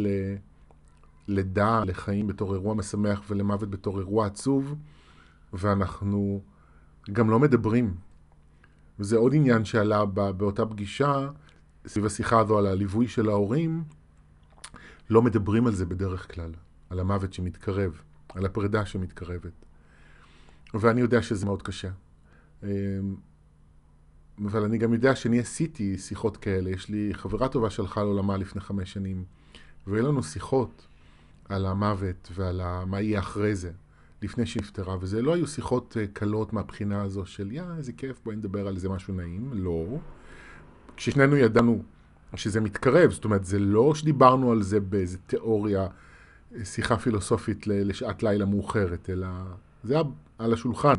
ללידה, 1.29 1.85
לחיים 1.85 2.27
בתור 2.27 2.55
אירוע 2.55 2.75
משמח 2.75 3.23
ולמוות 3.29 3.71
בתור 3.71 3.99
אירוע 3.99 4.27
עצוב, 4.27 4.75
ואנחנו 5.53 6.43
גם 7.13 7.31
לא 7.31 7.39
מדברים. 7.39 7.95
וזה 8.99 9.17
עוד 9.17 9.35
עניין 9.35 9.65
שעלה 9.65 10.05
באותה 10.07 10.67
פגישה, 10.67 11.29
סביב 11.89 12.07
השיחה 12.07 12.41
הזו 12.41 12.59
על 12.59 12.67
הליווי 12.67 13.09
של 13.09 13.29
ההורים, 13.29 13.85
לא 15.11 15.23
מדברים 15.23 15.67
על 15.67 15.75
זה 15.75 15.87
בדרך 15.87 16.35
כלל, 16.35 16.51
על 16.91 17.01
המוות 17.01 17.33
שמתקרב, 17.33 18.01
על 18.35 18.47
הפרידה 18.47 18.87
שמתקרבת. 18.87 19.53
ואני 20.75 21.01
יודע 21.01 21.23
שזה 21.23 21.47
מאוד 21.47 21.63
קשה. 21.63 21.91
אמ, 22.63 22.69
אבל 24.47 24.65
אני 24.65 24.79
גם 24.79 24.93
יודע 24.93 25.17
שאני 25.17 25.41
עשיתי 25.41 25.99
שיחות 25.99 26.37
כאלה. 26.37 26.71
יש 26.71 26.89
לי 26.89 27.11
חברה 27.13 27.49
טובה 27.49 27.71
שהלכה 27.71 28.03
לעולמה 28.03 28.37
לפני 28.37 28.61
חמש 28.61 28.93
שנים, 28.93 29.25
והיו 29.87 30.09
לנו 30.09 30.23
שיחות 30.23 30.87
על 31.49 31.67
המוות 31.67 32.29
ועל 32.35 32.61
מה 32.87 33.01
יהיה 33.01 33.19
אחרי 33.19 33.55
זה, 33.55 33.71
לפני 34.23 34.47
שהיא 34.47 34.63
נפטרה, 34.63 34.97
וזה 35.01 35.23
לא 35.23 35.35
היו 35.35 35.47
שיחות 35.47 35.97
אה, 36.01 36.07
קלות 36.07 36.53
מהבחינה 36.53 37.03
הזו 37.03 37.27
של 37.27 37.53
יא, 37.53 37.63
איזה 37.79 37.93
כיף, 37.93 38.21
בואי 38.25 38.37
נדבר 38.37 38.67
על 38.67 38.75
איזה 38.75 38.89
משהו 38.89 39.15
נעים, 39.15 39.51
לא. 39.53 39.99
כששנינו 40.99 41.37
ידענו 41.37 41.83
שזה 42.35 42.61
מתקרב, 42.61 43.11
זאת 43.11 43.25
אומרת, 43.25 43.45
זה 43.45 43.59
לא 43.59 43.95
שדיברנו 43.95 44.53
על 44.53 44.63
זה 44.63 44.81
באיזה 44.81 45.19
תיאוריה, 45.27 45.87
שיחה 46.65 46.97
פילוסופית 46.97 47.67
לשעת 47.67 48.23
לילה 48.23 48.45
מאוחרת, 48.45 49.11
אלא 49.11 49.27
זה 49.85 49.95
היה 49.95 50.03
על 50.39 50.53
השולחן. 50.53 50.95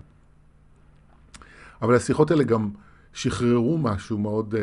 אבל 1.82 1.96
השיחות 1.96 2.32
האלה 2.32 2.44
גם 2.44 2.70
שחררו 3.14 3.78
משהו 3.78 4.18
מאוד 4.18 4.54
uh, 4.54 4.58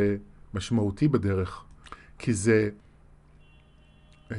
משמעותי 0.55 1.09
בדרך, 1.09 1.64
כי 2.19 2.33
זה... 2.33 2.71
Um, 4.31 4.35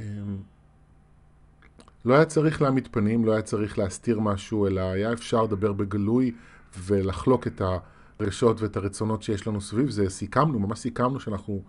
לא 2.06 2.14
היה 2.14 2.26
צריך 2.26 2.62
להעמיד 2.62 2.88
פנים, 2.92 3.26
לא 3.26 3.32
היה 3.32 3.42
צריך 3.42 3.78
להסתיר 3.78 4.20
משהו, 4.20 4.68
אלא 4.68 4.82
היה 4.82 5.14
אפשר 5.14 5.44
לדבר 5.44 5.74
בגלוי 5.74 6.32
ולחלוק 6.78 7.48
את 7.48 7.62
הרגשות 8.20 8.62
ואת 8.62 8.78
הרצונות 8.78 9.24
שיש 9.24 9.48
לנו 9.48 9.62
סביב 9.62 9.90
זה. 9.90 10.10
סיכמנו, 10.10 10.60
ממש 10.60 10.80
סיכמנו 10.80 11.20
שאנחנו 11.20 11.64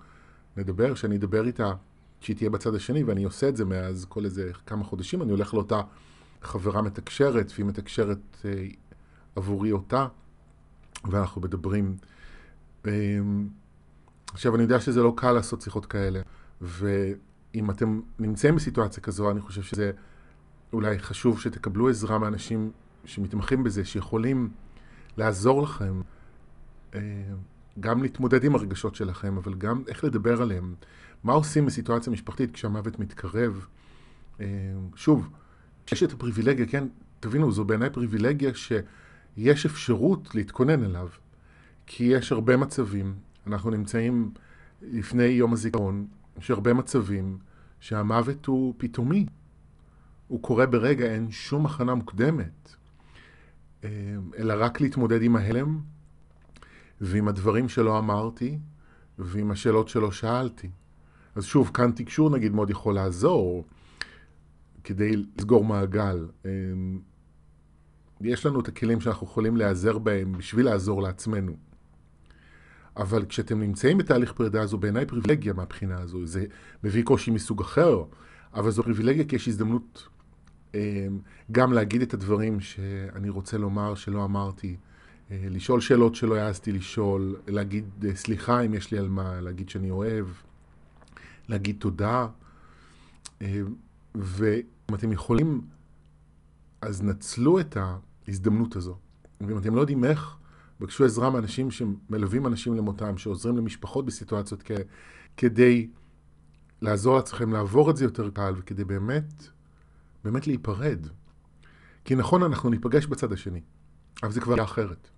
נדבר, 0.57 0.95
שאני 0.95 1.17
אדבר 1.17 1.47
איתה, 1.47 1.73
שהיא 2.21 2.37
תהיה 2.37 2.50
בצד 2.50 2.75
השני, 2.75 3.02
ואני 3.02 3.25
עושה 3.25 3.49
את 3.49 3.57
זה 3.57 3.64
מאז 3.64 4.07
כל 4.09 4.25
איזה 4.25 4.50
כמה 4.67 4.85
חודשים, 4.85 5.23
אני 5.23 5.31
הולך 5.31 5.55
לאותה 5.55 5.81
חברה 6.43 6.83
מתקשרת, 6.83 7.52
והיא 7.55 7.67
מתקשרת 7.67 8.19
אה, 8.45 8.67
עבורי 9.37 9.73
אותה, 9.73 10.07
ואנחנו 11.05 11.40
מדברים. 11.40 11.97
אה, 12.87 12.93
עכשיו, 14.33 14.55
אני 14.55 14.62
יודע 14.62 14.81
שזה 14.81 15.02
לא 15.02 15.12
קל 15.17 15.33
לעשות 15.33 15.61
שיחות 15.61 15.87
כאלה, 15.87 16.21
ואם 16.61 17.71
אתם 17.71 18.00
נמצאים 18.19 18.57
בסיטואציה 18.57 19.02
כזו, 19.02 19.31
אני 19.31 19.40
חושב 19.40 19.62
שזה 19.62 19.90
אולי 20.73 20.99
חשוב 20.99 21.40
שתקבלו 21.40 21.88
עזרה 21.88 22.19
מאנשים 22.19 22.71
שמתמחים 23.05 23.64
בזה, 23.64 23.85
שיכולים 23.85 24.50
לעזור 25.17 25.62
לכם. 25.62 26.00
גם 27.80 28.02
להתמודד 28.02 28.45
עם 28.45 28.54
הרגשות 28.54 28.95
שלכם, 28.95 29.37
אבל 29.37 29.54
גם 29.54 29.83
איך 29.88 30.04
לדבר 30.04 30.42
עליהם. 30.42 30.75
מה 31.25 31.33
עושים 31.33 31.66
בסיטואציה 31.66 32.12
משפחתית 32.12 32.50
כשהמוות 32.50 32.99
מתקרב? 32.99 33.66
אה, 34.40 34.47
שוב, 34.95 35.28
כשיש 35.87 36.02
את 36.02 36.12
הפריבילגיה, 36.12 36.66
כן, 36.66 36.85
תבינו, 37.21 37.52
זו 37.52 37.64
בעיניי 37.64 37.90
פריבילגיה 37.90 38.50
שיש 38.54 39.66
אפשרות 39.66 40.35
להתכונן 40.35 40.85
אליו. 40.85 41.09
כי 41.87 42.04
יש 42.04 42.33
הרבה 42.33 42.57
מצבים, 42.57 43.14
אנחנו 43.47 43.71
נמצאים 43.71 44.30
לפני 44.83 45.25
יום 45.25 45.52
הזיכרון, 45.52 46.07
יש 46.38 46.50
הרבה 46.50 46.75
מצבים 46.75 47.38
שהמוות 47.80 48.47
הוא 48.47 48.75
פתאומי. 48.76 49.26
הוא 50.28 50.42
קורה 50.42 50.66
ברגע, 50.66 51.04
אין 51.04 51.30
שום 51.30 51.66
הכנה 51.66 51.95
מוקדמת. 51.95 52.75
אה, 53.85 53.90
אלא 54.38 54.54
רק 54.59 54.80
להתמודד 54.80 55.23
עם 55.23 55.37
ההלם 55.37 55.80
ועם 57.00 57.28
הדברים 57.28 57.69
שלא 57.69 57.99
אמרתי, 57.99 58.59
ועם 59.19 59.50
השאלות 59.50 59.88
שלא 59.88 60.12
שאלתי. 60.12 60.71
אז 61.35 61.45
שוב, 61.45 61.71
כאן 61.75 61.90
תקשור 61.93 62.31
נגיד 62.31 62.52
מאוד 62.52 62.71
יכול 62.71 62.95
לעזור 62.95 63.64
כדי 64.85 65.17
לסגור 65.17 65.64
מעגל. 65.64 66.28
אמ, 66.45 67.00
יש 68.21 68.47
לנו 68.47 68.61
את 68.61 68.69
הכלים 68.69 69.00
שאנחנו 69.00 69.26
יכולים 69.26 69.57
להיעזר 69.57 69.99
בהם 69.99 70.33
בשביל 70.33 70.67
לעזור 70.67 71.02
לעצמנו. 71.02 71.57
אבל 72.97 73.25
כשאתם 73.26 73.61
נמצאים 73.61 73.99
בתהליך 73.99 74.33
פרידה 74.33 74.67
זו 74.67 74.78
בעיניי 74.78 75.07
פריבילגיה 75.07 75.52
מהבחינה 75.52 76.00
הזו. 76.00 76.26
זה 76.26 76.45
מביא 76.85 77.02
קושי 77.05 77.31
מסוג 77.31 77.61
אחר, 77.61 78.02
אבל 78.55 78.71
זו 78.71 78.83
פריבילגיה 78.83 79.25
כי 79.25 79.37
יש 79.37 79.49
הזדמנות 79.49 80.09
אמ, 80.75 80.78
גם 81.52 81.73
להגיד 81.73 82.02
את 82.02 82.14
הדברים 82.14 82.61
שאני 82.61 83.28
רוצה 83.28 83.59
לומר 83.59 83.95
שלא 83.95 84.25
אמרתי, 84.25 84.76
לשאול 85.30 85.80
שאלות 85.80 86.14
שלא 86.14 86.35
העזתי 86.35 86.73
לשאול, 86.73 87.37
להגיד 87.47 88.04
אה, 88.04 88.16
סליחה 88.16 88.61
אם 88.61 88.75
יש 88.75 88.90
לי 88.90 88.99
על 88.99 89.08
מה, 89.08 89.40
להגיד 89.40 89.68
שאני 89.68 89.90
אוהב, 89.90 90.26
להגיד 91.49 91.76
תודה. 91.78 92.26
אה, 93.42 93.61
ואם 94.14 94.94
אתם 94.94 95.12
יכולים, 95.12 95.61
אז 96.80 97.02
נצלו 97.02 97.61
את 97.61 97.76
ההזדמנות 97.76 98.76
הזו. 98.76 98.97
ואם 99.40 99.58
אתם 99.58 99.75
לא 99.75 99.80
יודעים 99.80 100.04
איך, 100.04 100.37
בקשו 100.80 101.04
עזרה 101.04 101.30
מאנשים 101.30 101.70
שמלווים 101.70 102.47
אנשים 102.47 102.75
למותם, 102.75 103.18
שעוזרים 103.18 103.56
למשפחות 103.56 104.04
בסיטואציות 104.06 104.62
כ... 104.64 104.70
כדי 105.37 105.88
לעזור 106.82 107.16
לעצמכם 107.16 107.52
לעבור 107.52 107.90
את 107.90 107.97
זה 107.97 108.04
יותר 108.04 108.30
קל, 108.30 108.54
וכדי 108.56 108.85
באמת, 108.85 109.49
באמת 110.25 110.47
להיפרד. 110.47 111.06
כי 112.04 112.14
נכון, 112.14 112.42
אנחנו 112.42 112.70
ניפגש 112.70 113.06
בצד 113.06 113.32
השני, 113.32 113.61
אבל 114.23 114.32
זה 114.32 114.40
כבר 114.40 114.54
יהיה 114.54 114.64
אחרת. 114.64 115.11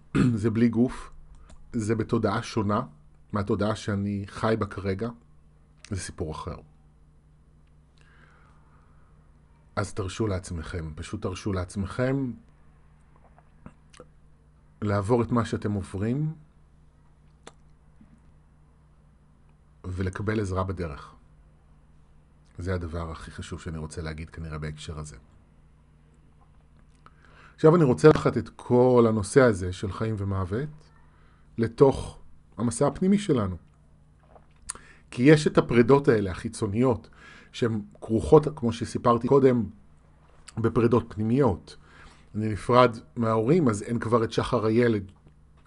זה 0.42 0.50
בלי 0.50 0.68
גוף, 0.68 1.10
זה 1.72 1.94
בתודעה 1.94 2.42
שונה 2.42 2.82
מהתודעה 3.32 3.76
שאני 3.76 4.24
חי 4.26 4.54
בה 4.58 4.66
כרגע, 4.66 5.08
זה 5.90 6.00
סיפור 6.00 6.32
אחר. 6.32 6.56
אז 9.76 9.94
תרשו 9.94 10.26
לעצמכם, 10.26 10.92
פשוט 10.94 11.22
תרשו 11.22 11.52
לעצמכם 11.52 12.32
לעבור 14.82 15.22
את 15.22 15.32
מה 15.32 15.44
שאתם 15.44 15.72
עוברים 15.72 16.34
ולקבל 19.84 20.40
עזרה 20.40 20.64
בדרך. 20.64 21.14
זה 22.58 22.74
הדבר 22.74 23.10
הכי 23.10 23.30
חשוב 23.30 23.60
שאני 23.60 23.78
רוצה 23.78 24.02
להגיד 24.02 24.30
כנראה 24.30 24.58
בהקשר 24.58 24.98
הזה. 24.98 25.16
עכשיו 27.62 27.76
אני 27.76 27.84
רוצה 27.84 28.08
לקחת 28.08 28.38
את 28.38 28.48
כל 28.48 29.04
הנושא 29.08 29.40
הזה 29.40 29.72
של 29.72 29.92
חיים 29.92 30.14
ומוות 30.18 30.68
לתוך 31.58 32.18
המסע 32.58 32.86
הפנימי 32.86 33.18
שלנו. 33.18 33.56
כי 35.10 35.22
יש 35.22 35.46
את 35.46 35.58
הפרדות 35.58 36.08
האלה, 36.08 36.30
החיצוניות, 36.30 37.08
שהן 37.52 37.80
כרוכות, 38.00 38.46
כמו 38.56 38.72
שסיפרתי 38.72 39.28
קודם, 39.28 39.64
בפרדות 40.58 41.04
פנימיות. 41.08 41.76
אני 42.34 42.52
נפרד 42.52 42.96
מההורים, 43.16 43.68
אז 43.68 43.82
אין 43.82 43.98
כבר 43.98 44.24
את 44.24 44.32
שחר 44.32 44.66
הילד. 44.66 45.12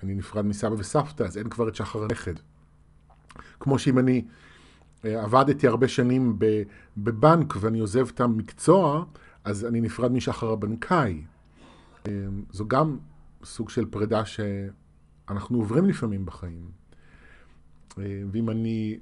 אני 0.03 0.15
נפרד 0.15 0.45
מסבא 0.45 0.75
וסבתא, 0.77 1.23
אז 1.23 1.37
אין 1.37 1.49
כבר 1.49 1.67
את 1.67 1.75
שחר 1.75 2.03
הנכד. 2.03 2.35
כמו 3.59 3.79
שאם 3.79 3.99
אני 3.99 4.25
אה, 5.05 5.23
עבדתי 5.23 5.67
הרבה 5.67 5.87
שנים 5.87 6.39
בבנק 6.97 7.53
ואני 7.59 7.79
עוזב 7.79 8.07
את 8.07 8.21
המקצוע, 8.21 9.03
אז 9.43 9.65
אני 9.65 9.81
נפרד 9.81 10.11
משחר 10.11 10.51
הבנקאי. 10.51 11.21
אה, 12.07 12.11
זו 12.51 12.67
גם 12.67 12.97
סוג 13.43 13.69
של 13.69 13.85
פרידה 13.85 14.23
שאנחנו 14.25 15.57
עוברים 15.57 15.85
לפעמים 15.85 16.25
בחיים. 16.25 16.71
אה, 17.97 18.23
ואם 18.31 18.49
אני, 18.49 18.99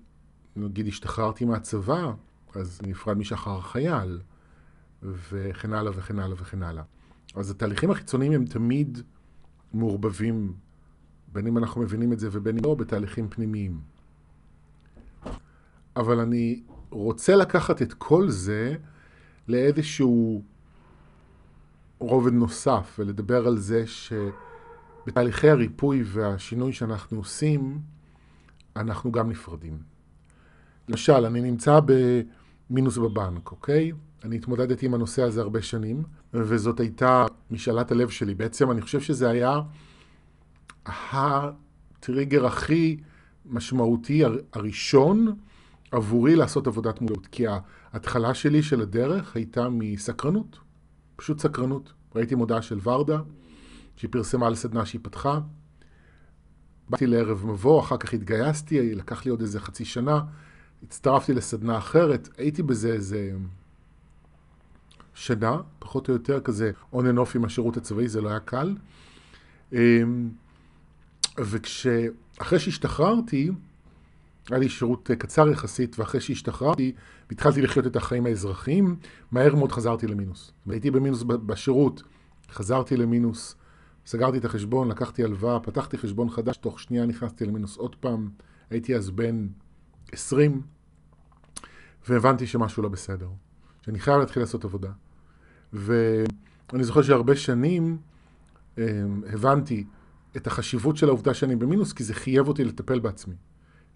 נגיד, 0.56 0.88
השתחררתי 0.88 1.46
מהצבא, 1.46 2.14
אז 2.56 2.82
נפרד 2.84 3.18
משחר 3.18 3.58
החייל, 3.58 4.20
וכן 5.04 5.74
הלאה 5.74 5.92
וכן 5.96 6.20
הלאה 6.20 6.36
וכן 6.40 6.64
הלאה. 6.64 6.84
אז 7.36 7.52
התהליכים 7.52 7.92
החיצוניים 7.92 8.32
הם 8.32 8.46
תמיד 8.46 9.02
מעורבבים, 9.74 10.54
בין 11.34 11.48
אם 11.48 11.58
אנחנו 11.58 11.82
מבינים 11.82 12.14
את 12.14 12.20
זה 12.20 12.30
ובין 12.32 12.58
אם 12.58 12.64
לא, 12.64 12.76
בתהליכים 12.76 13.30
פנימיים. 13.30 13.82
אבל 15.96 16.20
אני 16.20 16.64
רוצה 16.90 17.36
לקחת 17.36 17.82
את 17.82 17.94
כל 17.94 18.30
זה 18.30 18.76
לאיזשהו 19.48 20.44
רובד 22.08 22.34
נוסף, 22.34 22.96
ולדבר 23.00 23.48
על 23.48 23.58
זה 23.58 23.84
שבתהליכי 23.88 25.50
הריפוי 25.50 26.04
והשינוי 26.06 26.74
שאנחנו 26.74 27.18
עושים, 27.18 27.80
אנחנו 28.76 29.12
גם 29.12 29.30
נפרדים. 29.30 29.78
למשל, 30.90 31.26
אני 31.26 31.42
נמצא 31.42 31.80
במינוס 32.70 32.98
בבנק, 32.98 33.52
אוקיי? 33.52 33.92
אני 34.24 34.36
התמודדתי 34.36 34.86
עם 34.86 34.94
הנושא 34.94 35.24
הזה 35.24 35.42
הרבה 35.42 35.62
שנים, 35.62 36.04
וזאת 36.34 36.80
הייתה 36.80 37.26
משאלת 37.52 37.92
הלב 37.92 38.10
שלי. 38.10 38.36
בעצם 38.36 38.72
אני 38.72 38.82
חושב 38.82 39.02
שזה 39.02 39.30
היה 39.30 39.62
הטריגר 40.86 42.46
הכי 42.46 42.98
משמעותי 43.46 44.24
הראשון 44.54 45.36
עבורי 45.92 46.36
לעשות 46.36 46.68
עבודת 46.68 47.02
מודעות. 47.02 47.28
כי 47.28 47.46
ההתחלה 47.94 48.34
שלי 48.34 48.64
של 48.64 48.82
הדרך 48.82 49.36
הייתה 49.36 49.70
מסקרנות, 49.70 50.58
פשוט 51.24 51.40
סקרנות. 51.40 51.94
ראיתי 52.16 52.36
מודעה 52.36 52.62
של 52.62 52.80
ורדה, 52.84 53.20
שהיא 53.96 54.12
פרסמה 54.12 54.48
על 54.48 54.56
סדנה 54.56 54.86
שהיא 54.86 55.02
פתחה. 55.04 55.40
באתי 56.90 57.08
לערב 57.08 57.46
מבוא, 57.46 57.80
אחר 57.80 57.98
כך 57.98 58.14
התגייסתי, 58.14 58.96
לקח 58.96 59.26
לי 59.26 59.32
עוד 59.32 59.42
איזה 59.42 59.60
חצי 59.60 59.86
שנה, 59.86 60.22
הצטרפתי 60.84 61.34
לסדנה 61.34 61.78
אחרת, 61.78 62.30
הייתי 62.38 62.64
בזה 62.64 62.94
איזה 62.94 63.32
שנה, 65.14 65.58
פחות 65.80 66.10
או 66.10 66.14
יותר 66.14 66.42
כזה 66.42 66.72
on 66.94 66.98
and 66.98 67.18
off 67.18 67.36
עם 67.36 67.46
השירות 67.46 67.78
הצבאי, 67.78 68.08
זה 68.08 68.22
לא 68.22 68.30
היה 68.30 68.40
קל. 68.40 68.76
אמ, 69.74 70.30
וכשאחרי 71.38 72.60
שהשתחררתי, 72.60 73.52
היה 74.50 74.60
לי 74.60 74.70
שירות 74.70 75.10
קצר 75.18 75.50
יחסית, 75.50 76.00
ואחרי 76.00 76.22
שהשתחררתי, 76.22 76.94
והתחלתי 77.30 77.62
לחיות 77.62 77.88
את 77.88 77.96
החיים 77.96 78.26
האזרחיים, 78.26 78.96
מהר 79.32 79.56
מאוד 79.56 79.72
חזרתי 79.72 80.08
למינוס. 80.08 80.52
הייתי 80.70 80.92
במינוס 80.92 81.24
בשירות, 81.24 82.04
חזרתי 82.52 82.98
למינוס, 82.98 83.56
סגרתי 84.06 84.38
את 84.38 84.46
החשבון, 84.46 84.88
לקחתי 84.88 85.24
הלוואה, 85.24 85.60
פתחתי 85.60 85.98
חשבון 85.98 86.30
חדש, 86.30 86.58
תוך 86.58 86.80
שנייה 86.80 87.06
נכנסתי 87.06 87.46
למינוס 87.46 87.78
עוד 87.78 87.96
פעם, 87.96 88.30
הייתי 88.70 88.96
אז 88.96 89.10
בן 89.10 89.48
20, 90.12 90.62
והבנתי 92.08 92.48
שמשהו 92.48 92.84
לא 92.84 92.90
בסדר, 92.90 93.28
שאני 93.82 94.00
חייב 94.00 94.20
להתחיל 94.20 94.44
לעשות 94.44 94.66
עבודה. 94.66 94.92
ואני 95.74 96.84
זוכר 96.84 97.02
שהרבה 97.02 97.36
שנים 97.36 97.98
אה, 98.78 98.84
הבנתי 99.34 99.86
את 100.38 100.48
החשיבות 100.48 100.98
של 100.98 101.08
העובדה 101.08 101.34
שאני 101.34 101.56
במינוס, 101.56 101.94
כי 101.94 102.04
זה 102.04 102.14
חייב 102.14 102.48
אותי 102.48 102.64
לטפל 102.64 103.00
בעצמי. 103.00 103.36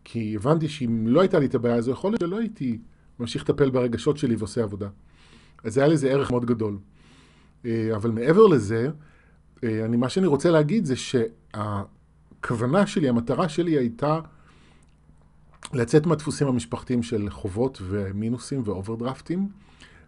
כי 0.10 0.36
הבנתי 0.36 0.67
שאם 0.67 1.08
לא 1.08 1.22
הייתה 1.22 1.39
לי 1.39 1.46
את 1.46 1.56
הבעיה 1.56 1.76
הזו, 1.76 1.91
יכול 1.91 2.12
להיות 2.12 2.20
שלא 2.20 2.39
הייתי 2.39 2.80
ממשיך 3.20 3.43
לטפל 3.43 3.70
ברגשות 3.70 4.17
שלי 4.17 4.36
ועושה 4.36 4.63
עבודה. 4.63 4.89
אז 5.63 5.78
היה 5.78 5.88
לזה 5.88 6.10
ערך 6.10 6.32
מאוד 6.32 6.46
גדול. 6.46 6.78
אה, 7.65 7.96
אבל 7.96 8.12
מעבר 8.12 8.48
לזה, 8.48 8.89
אה, 9.63 9.86
אני, 9.86 9.98
מה 9.98 10.10
שאני 10.10 10.28
רוצה 10.28 10.52
להגיד 10.52 10.86
זה 10.86 10.96
שהכוונה 10.96 12.88
שלי, 12.88 13.10
המטרה 13.10 13.50
שלי 13.50 13.72
הייתה 13.72 14.20
לצאת 15.74 16.06
מהדפוסים 16.06 16.48
המשפחתיים 16.48 17.04
של 17.04 17.30
חובות 17.30 17.82
ומינוסים 17.82 18.62
ואוברדרפטים, 18.65 19.50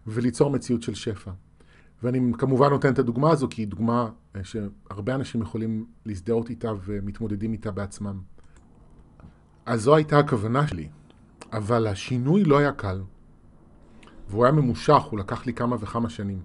וליצור 0.06 0.50
מציאות 0.50 0.82
של 0.82 0.94
שפע. 0.94 1.30
ואני 2.02 2.32
כמובן 2.38 2.70
נותן 2.70 2.92
את 2.92 2.98
הדוגמה 2.98 3.30
הזו, 3.30 3.48
כי 3.50 3.62
היא 3.62 3.68
דוגמה 3.68 4.08
אה, 4.36 4.40
שהרבה 4.44 5.14
אנשים 5.14 5.42
יכולים 5.42 5.86
להזדהות 6.06 6.50
איתה 6.50 6.72
ומתמודדים 6.84 7.52
איתה 7.52 7.70
בעצמם. 7.70 8.39
אז 9.70 9.82
זו 9.82 9.96
הייתה 9.96 10.18
הכוונה 10.18 10.66
שלי, 10.66 10.88
אבל 11.52 11.86
השינוי 11.86 12.44
לא 12.44 12.58
היה 12.58 12.72
קל, 12.72 13.02
והוא 14.28 14.44
היה 14.44 14.52
ממושך, 14.52 15.02
הוא 15.10 15.18
לקח 15.18 15.46
לי 15.46 15.52
כמה 15.54 15.76
וכמה 15.80 16.10
שנים. 16.10 16.40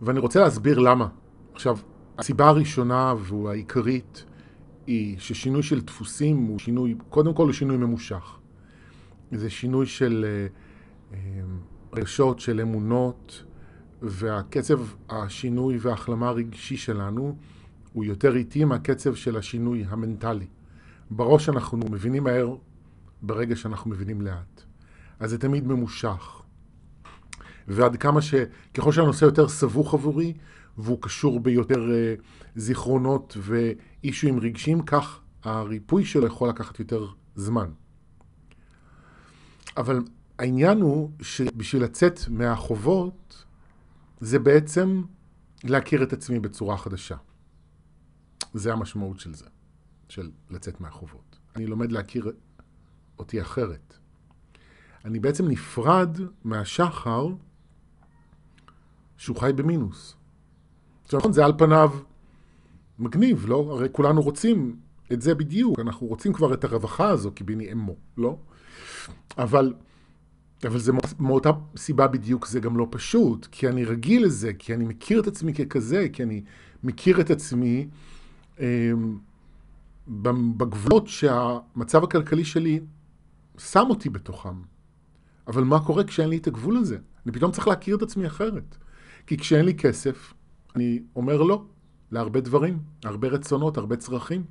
ואני 0.00 0.18
רוצה 0.18 0.40
להסביר 0.40 0.78
למה. 0.78 1.08
עכשיו, 1.52 1.78
הסיבה 2.18 2.48
הראשונה 2.48 3.14
והעיקרית 3.18 4.24
היא 4.86 5.18
ששינוי 5.18 5.62
של 5.62 5.80
דפוסים 5.80 6.36
הוא 6.36 6.58
שינוי, 6.58 6.96
קודם 7.08 7.34
כל 7.34 7.44
הוא 7.44 7.52
שינוי 7.52 7.76
ממושך. 7.76 8.38
זה 9.32 9.50
שינוי 9.50 9.86
של 9.86 10.24
uh, 10.24 11.12
uh, 11.12 11.16
רגשות, 11.92 12.40
של 12.40 12.60
אמונות, 12.60 13.44
והקצב 14.02 14.80
השינוי 15.08 15.78
וההחלמה 15.80 16.28
הרגשי 16.28 16.76
שלנו 16.76 17.36
הוא 17.92 18.04
יותר 18.04 18.36
איטי 18.36 18.64
מהקצב 18.64 19.14
של 19.14 19.36
השינוי 19.36 19.84
המנטלי. 19.88 20.46
בראש 21.16 21.48
אנחנו 21.48 21.78
מבינים 21.90 22.24
מהר 22.24 22.56
ברגע 23.22 23.56
שאנחנו 23.56 23.90
מבינים 23.90 24.20
לאט. 24.20 24.62
אז 25.20 25.30
זה 25.30 25.38
תמיד 25.38 25.66
ממושך. 25.66 26.42
ועד 27.68 27.96
כמה 27.96 28.22
ש... 28.22 28.34
ככל 28.74 28.92
שהנושא 28.92 29.24
יותר 29.24 29.48
סבוך 29.48 29.94
עבורי, 29.94 30.34
והוא 30.78 31.02
קשור 31.02 31.40
ביותר 31.40 31.86
uh, 31.86 32.22
זיכרונות 32.56 33.36
ואישויים 33.40 34.40
רגשיים, 34.40 34.82
כך 34.82 35.20
הריפוי 35.42 36.04
שלו 36.04 36.26
יכול 36.26 36.48
לקחת 36.48 36.78
יותר 36.78 37.06
זמן. 37.34 37.70
אבל 39.76 40.02
העניין 40.38 40.80
הוא 40.80 41.10
שבשביל 41.20 41.82
לצאת 41.82 42.20
מהחובות, 42.28 43.44
זה 44.20 44.38
בעצם 44.38 45.02
להכיר 45.64 46.02
את 46.02 46.12
עצמי 46.12 46.40
בצורה 46.40 46.76
חדשה. 46.76 47.16
זה 48.54 48.72
המשמעות 48.72 49.20
של 49.20 49.34
זה, 49.34 49.46
של 50.12 50.30
לצאת 50.50 50.80
מהחובות. 50.80 51.38
אני 51.56 51.66
לומד 51.66 51.92
להכיר 51.92 52.32
אותי 53.18 53.42
אחרת. 53.42 53.94
אני 55.04 55.20
בעצם 55.20 55.48
נפרד 55.48 56.18
מהשחר 56.44 57.26
שהוא 59.16 59.36
חי 59.36 59.52
במינוס. 59.56 60.16
עכשיו 61.04 61.20
נכון, 61.20 61.32
זה 61.32 61.44
על 61.44 61.52
פניו 61.58 61.90
מגניב, 62.98 63.46
לא? 63.48 63.68
הרי 63.70 63.88
כולנו 63.92 64.22
רוצים 64.22 64.76
את 65.12 65.22
זה 65.22 65.34
בדיוק, 65.34 65.78
אנחנו 65.78 66.06
רוצים 66.06 66.32
כבר 66.32 66.54
את 66.54 66.64
הרווחה 66.64 67.08
הזו, 67.08 67.32
כי 67.34 67.44
ביני 67.44 67.72
אמו, 67.72 67.96
לא? 68.16 68.36
אבל, 69.38 69.74
אבל 70.66 70.78
זה 70.78 70.92
מאותה 71.20 71.50
סיבה 71.76 72.06
בדיוק 72.06 72.46
זה 72.46 72.60
גם 72.60 72.76
לא 72.76 72.86
פשוט, 72.90 73.46
כי 73.50 73.68
אני 73.68 73.84
רגיל 73.84 74.24
לזה, 74.24 74.52
כי 74.58 74.74
אני 74.74 74.84
מכיר 74.84 75.20
את 75.20 75.26
עצמי 75.26 75.54
ככזה, 75.54 76.06
כי 76.12 76.22
אני 76.22 76.42
מכיר 76.82 77.20
את 77.20 77.30
עצמי 77.30 77.88
בגבולות 80.08 81.08
שהמצב 81.08 82.04
הכלכלי 82.04 82.44
שלי 82.44 82.80
שם 83.58 83.86
אותי 83.90 84.10
בתוכם. 84.10 84.62
אבל 85.46 85.64
מה 85.64 85.84
קורה 85.84 86.04
כשאין 86.04 86.28
לי 86.28 86.36
את 86.36 86.46
הגבול 86.46 86.76
הזה? 86.76 86.98
אני 87.26 87.32
פתאום 87.32 87.52
צריך 87.52 87.68
להכיר 87.68 87.96
את 87.96 88.02
עצמי 88.02 88.26
אחרת. 88.26 88.76
כי 89.26 89.36
כשאין 89.36 89.64
לי 89.64 89.74
כסף, 89.74 90.34
אני 90.76 91.02
אומר 91.16 91.42
לא 91.42 91.64
להרבה 92.10 92.40
דברים, 92.40 92.78
הרבה 93.04 93.28
רצונות, 93.28 93.76
הרבה 93.76 93.96
צרכים. 93.96 94.44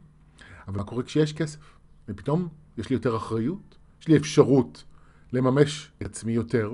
אבל 0.67 0.77
מה 0.77 0.83
קורה 0.83 1.03
כשיש 1.03 1.33
כסף? 1.33 1.59
ופתאום 2.07 2.47
יש 2.77 2.89
לי 2.89 2.93
יותר 2.93 3.17
אחריות, 3.17 3.77
יש 4.01 4.07
לי 4.07 4.17
אפשרות 4.17 4.83
לממש 5.33 5.91
את 5.97 6.05
עצמי 6.05 6.31
יותר, 6.31 6.73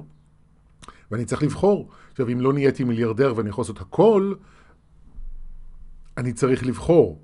ואני 1.11 1.25
צריך 1.25 1.43
לבחור. 1.43 1.89
עכשיו, 2.11 2.29
אם 2.29 2.41
לא 2.41 2.53
נהייתי 2.53 2.83
מיליארדר 2.83 3.33
ואני 3.35 3.49
יכול 3.49 3.61
לעשות 3.61 3.81
הכל, 3.81 4.33
אני 6.17 6.33
צריך 6.33 6.65
לבחור. 6.65 7.21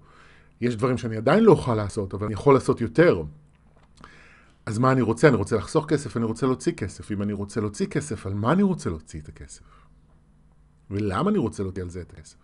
יש 0.63 0.75
דברים 0.75 0.97
שאני 0.97 1.17
עדיין 1.17 1.43
לא 1.43 1.51
אוכל 1.51 1.75
לעשות, 1.75 2.13
אבל 2.13 2.25
אני 2.25 2.33
יכול 2.33 2.53
לעשות 2.53 2.81
יותר. 2.81 3.23
אז 4.65 4.77
מה 4.77 4.91
אני 4.91 5.01
רוצה? 5.01 5.27
אני 5.27 5.35
רוצה 5.35 5.55
לחסוך 5.55 5.85
כסף, 5.85 6.17
אני 6.17 6.25
רוצה 6.25 6.45
להוציא 6.45 6.71
כסף. 6.71 7.11
אם 7.11 7.21
אני 7.21 7.33
רוצה 7.33 7.61
להוציא 7.61 7.85
כסף, 7.85 8.25
על 8.25 8.33
מה 8.33 8.51
אני 8.51 8.63
רוצה 8.63 8.89
להוציא 8.89 9.21
את 9.21 9.29
הכסף? 9.29 9.63
ולמה 10.91 11.29
אני 11.29 11.37
רוצה 11.37 11.63
להוציא 11.63 11.83
על 11.83 11.89
זה 11.89 12.01
את 12.01 12.13
הכסף? 12.13 12.37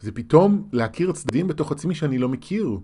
זה 0.00 0.12
פתאום 0.12 0.68
להכיר 0.72 1.12
צדדים 1.12 1.48
בתוך 1.48 1.72
עצמי 1.72 1.94
שאני 1.94 2.18
לא 2.18 2.28
מכיר. 2.28 2.78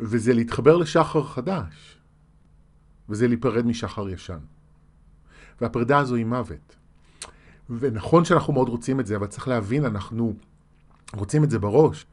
וזה 0.00 0.34
להתחבר 0.34 0.76
לשחר 0.76 1.24
חדש. 1.24 1.98
וזה 3.08 3.28
להיפרד 3.28 3.66
משחר 3.66 4.08
ישן. 4.08 4.38
והפרידה 5.60 5.98
הזו 5.98 6.14
היא 6.14 6.26
מוות. 6.26 6.76
ונכון 7.70 8.24
שאנחנו 8.24 8.52
מאוד 8.52 8.68
רוצים 8.68 9.00
את 9.00 9.06
זה, 9.06 9.16
אבל 9.16 9.26
צריך 9.26 9.48
להבין, 9.48 9.84
אנחנו 9.84 10.34
רוצים 11.14 11.44
את 11.44 11.50
זה 11.50 11.58
בראש. 11.58 12.06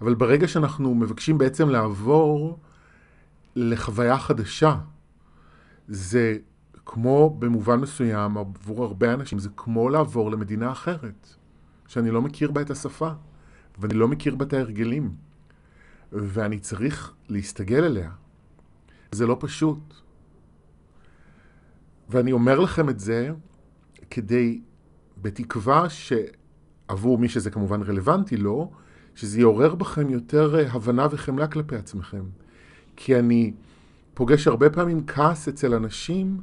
אבל 0.00 0.14
ברגע 0.14 0.48
שאנחנו 0.48 0.94
מבקשים 0.94 1.38
בעצם 1.38 1.68
לעבור 1.68 2.58
לחוויה 3.56 4.18
חדשה, 4.18 4.76
זה 5.88 6.36
כמו 6.86 7.36
במובן 7.38 7.80
מסוים, 7.80 8.38
עבור 8.38 8.84
הרבה 8.84 9.14
אנשים, 9.14 9.38
זה 9.38 9.48
כמו 9.56 9.88
לעבור 9.88 10.30
למדינה 10.30 10.72
אחרת, 10.72 11.34
שאני 11.86 12.10
לא 12.10 12.22
מכיר 12.22 12.50
בה 12.50 12.60
את 12.60 12.70
השפה, 12.70 13.10
ואני 13.78 13.94
לא 13.94 14.08
מכיר 14.08 14.34
בה 14.34 14.44
את 14.44 14.52
ההרגלים, 14.52 15.14
ואני 16.12 16.58
צריך 16.58 17.12
להסתגל 17.28 17.84
אליה. 17.84 18.10
זה 19.12 19.26
לא 19.26 19.36
פשוט. 19.40 19.94
ואני 22.08 22.32
אומר 22.32 22.58
לכם 22.58 22.88
את 22.88 23.00
זה 23.00 23.30
כדי, 24.10 24.60
בתקווה 25.22 25.90
שעבור 26.88 27.18
מי 27.18 27.28
שזה 27.28 27.50
כמובן 27.50 27.82
רלוונטי 27.82 28.36
לו, 28.36 28.70
שזה 29.14 29.40
יעורר 29.40 29.74
בכם 29.74 30.10
יותר 30.10 30.58
אה, 30.58 30.72
הבנה 30.72 31.06
וחמלה 31.10 31.46
כלפי 31.46 31.76
עצמכם. 31.76 32.24
כי 32.96 33.18
אני 33.18 33.52
פוגש 34.14 34.46
הרבה 34.46 34.70
פעמים 34.70 35.06
כעס 35.06 35.48
אצל 35.48 35.74
אנשים, 35.74 36.40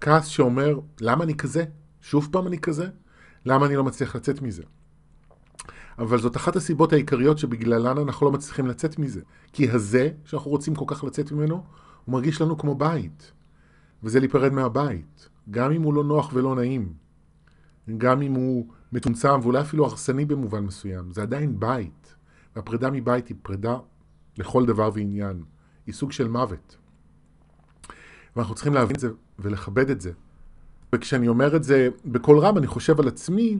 כעס 0.00 0.26
שאומר, 0.26 0.78
למה 1.00 1.24
אני 1.24 1.34
כזה? 1.34 1.64
שוב 2.00 2.28
פעם 2.32 2.46
אני 2.46 2.58
כזה? 2.58 2.86
למה 3.46 3.66
אני 3.66 3.76
לא 3.76 3.84
מצליח 3.84 4.16
לצאת 4.16 4.42
מזה? 4.42 4.62
אבל 5.98 6.18
זאת 6.18 6.36
אחת 6.36 6.56
הסיבות 6.56 6.92
העיקריות 6.92 7.38
שבגללן 7.38 7.98
אנחנו 7.98 8.26
לא 8.26 8.32
מצליחים 8.32 8.66
לצאת 8.66 8.98
מזה. 8.98 9.20
כי 9.52 9.70
הזה, 9.70 10.10
שאנחנו 10.24 10.50
רוצים 10.50 10.74
כל 10.74 10.84
כך 10.88 11.04
לצאת 11.04 11.32
ממנו, 11.32 11.64
הוא 12.04 12.12
מרגיש 12.12 12.40
לנו 12.40 12.58
כמו 12.58 12.74
בית. 12.74 13.32
וזה 14.02 14.20
להיפרד 14.20 14.52
מהבית. 14.52 15.28
גם 15.50 15.72
אם 15.72 15.82
הוא 15.82 15.94
לא 15.94 16.04
נוח 16.04 16.30
ולא 16.34 16.54
נעים. 16.54 16.92
גם 17.98 18.22
אם 18.22 18.32
הוא 18.32 18.66
מצומצם 18.92 19.40
ואולי 19.42 19.60
אפילו 19.60 19.84
הרסני 19.84 20.24
במובן 20.24 20.60
מסוים. 20.60 21.12
זה 21.12 21.22
עדיין 21.22 21.60
בית. 21.60 22.14
והפרידה 22.56 22.90
מבית 22.90 23.28
היא 23.28 23.36
פרידה 23.42 23.76
לכל 24.38 24.66
דבר 24.66 24.90
ועניין. 24.94 25.42
היא 25.86 25.94
סוג 25.94 26.12
של 26.12 26.28
מוות. 26.28 26.76
ואנחנו 28.36 28.54
צריכים 28.54 28.74
להבין 28.74 28.96
את 28.96 29.00
זה 29.00 29.10
ולכבד 29.38 29.90
את 29.90 30.00
זה. 30.00 30.12
וכשאני 30.94 31.28
אומר 31.28 31.56
את 31.56 31.64
זה 31.64 31.88
בקול 32.04 32.38
רם, 32.38 32.58
אני 32.58 32.66
חושב 32.66 33.00
על 33.00 33.08
עצמי, 33.08 33.58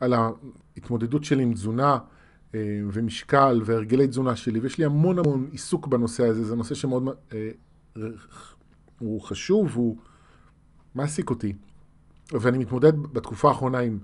על 0.00 0.14
ההתמודדות 0.14 1.24
שלי 1.24 1.42
עם 1.42 1.54
תזונה 1.54 1.98
אה, 2.54 2.80
ומשקל 2.92 3.62
והרגלי 3.64 4.06
תזונה 4.06 4.36
שלי, 4.36 4.60
ויש 4.60 4.78
לי 4.78 4.84
המון 4.84 5.18
המון 5.18 5.48
עיסוק 5.52 5.86
בנושא 5.86 6.26
הזה, 6.26 6.44
זה 6.44 6.56
נושא 6.56 6.74
שמאוד 6.74 7.08
אה, 7.32 7.50
הוא 8.98 9.20
חשוב, 9.20 9.70
הוא 9.74 9.96
מעסיק 10.94 11.30
אותי. 11.30 11.52
ואני 12.32 12.58
מתמודד 12.58 12.98
בתקופה 13.02 13.48
האחרונה 13.48 13.78
עם 13.78 13.98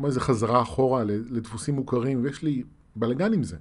כמו 0.00 0.06
איזו 0.06 0.20
חזרה 0.20 0.62
אחורה 0.62 1.04
לדפוסים 1.04 1.74
מוכרים, 1.74 2.24
ויש 2.24 2.42
לי 2.42 2.62
בלאגן 2.96 3.32
עם 3.32 3.42
זה. 3.42 3.56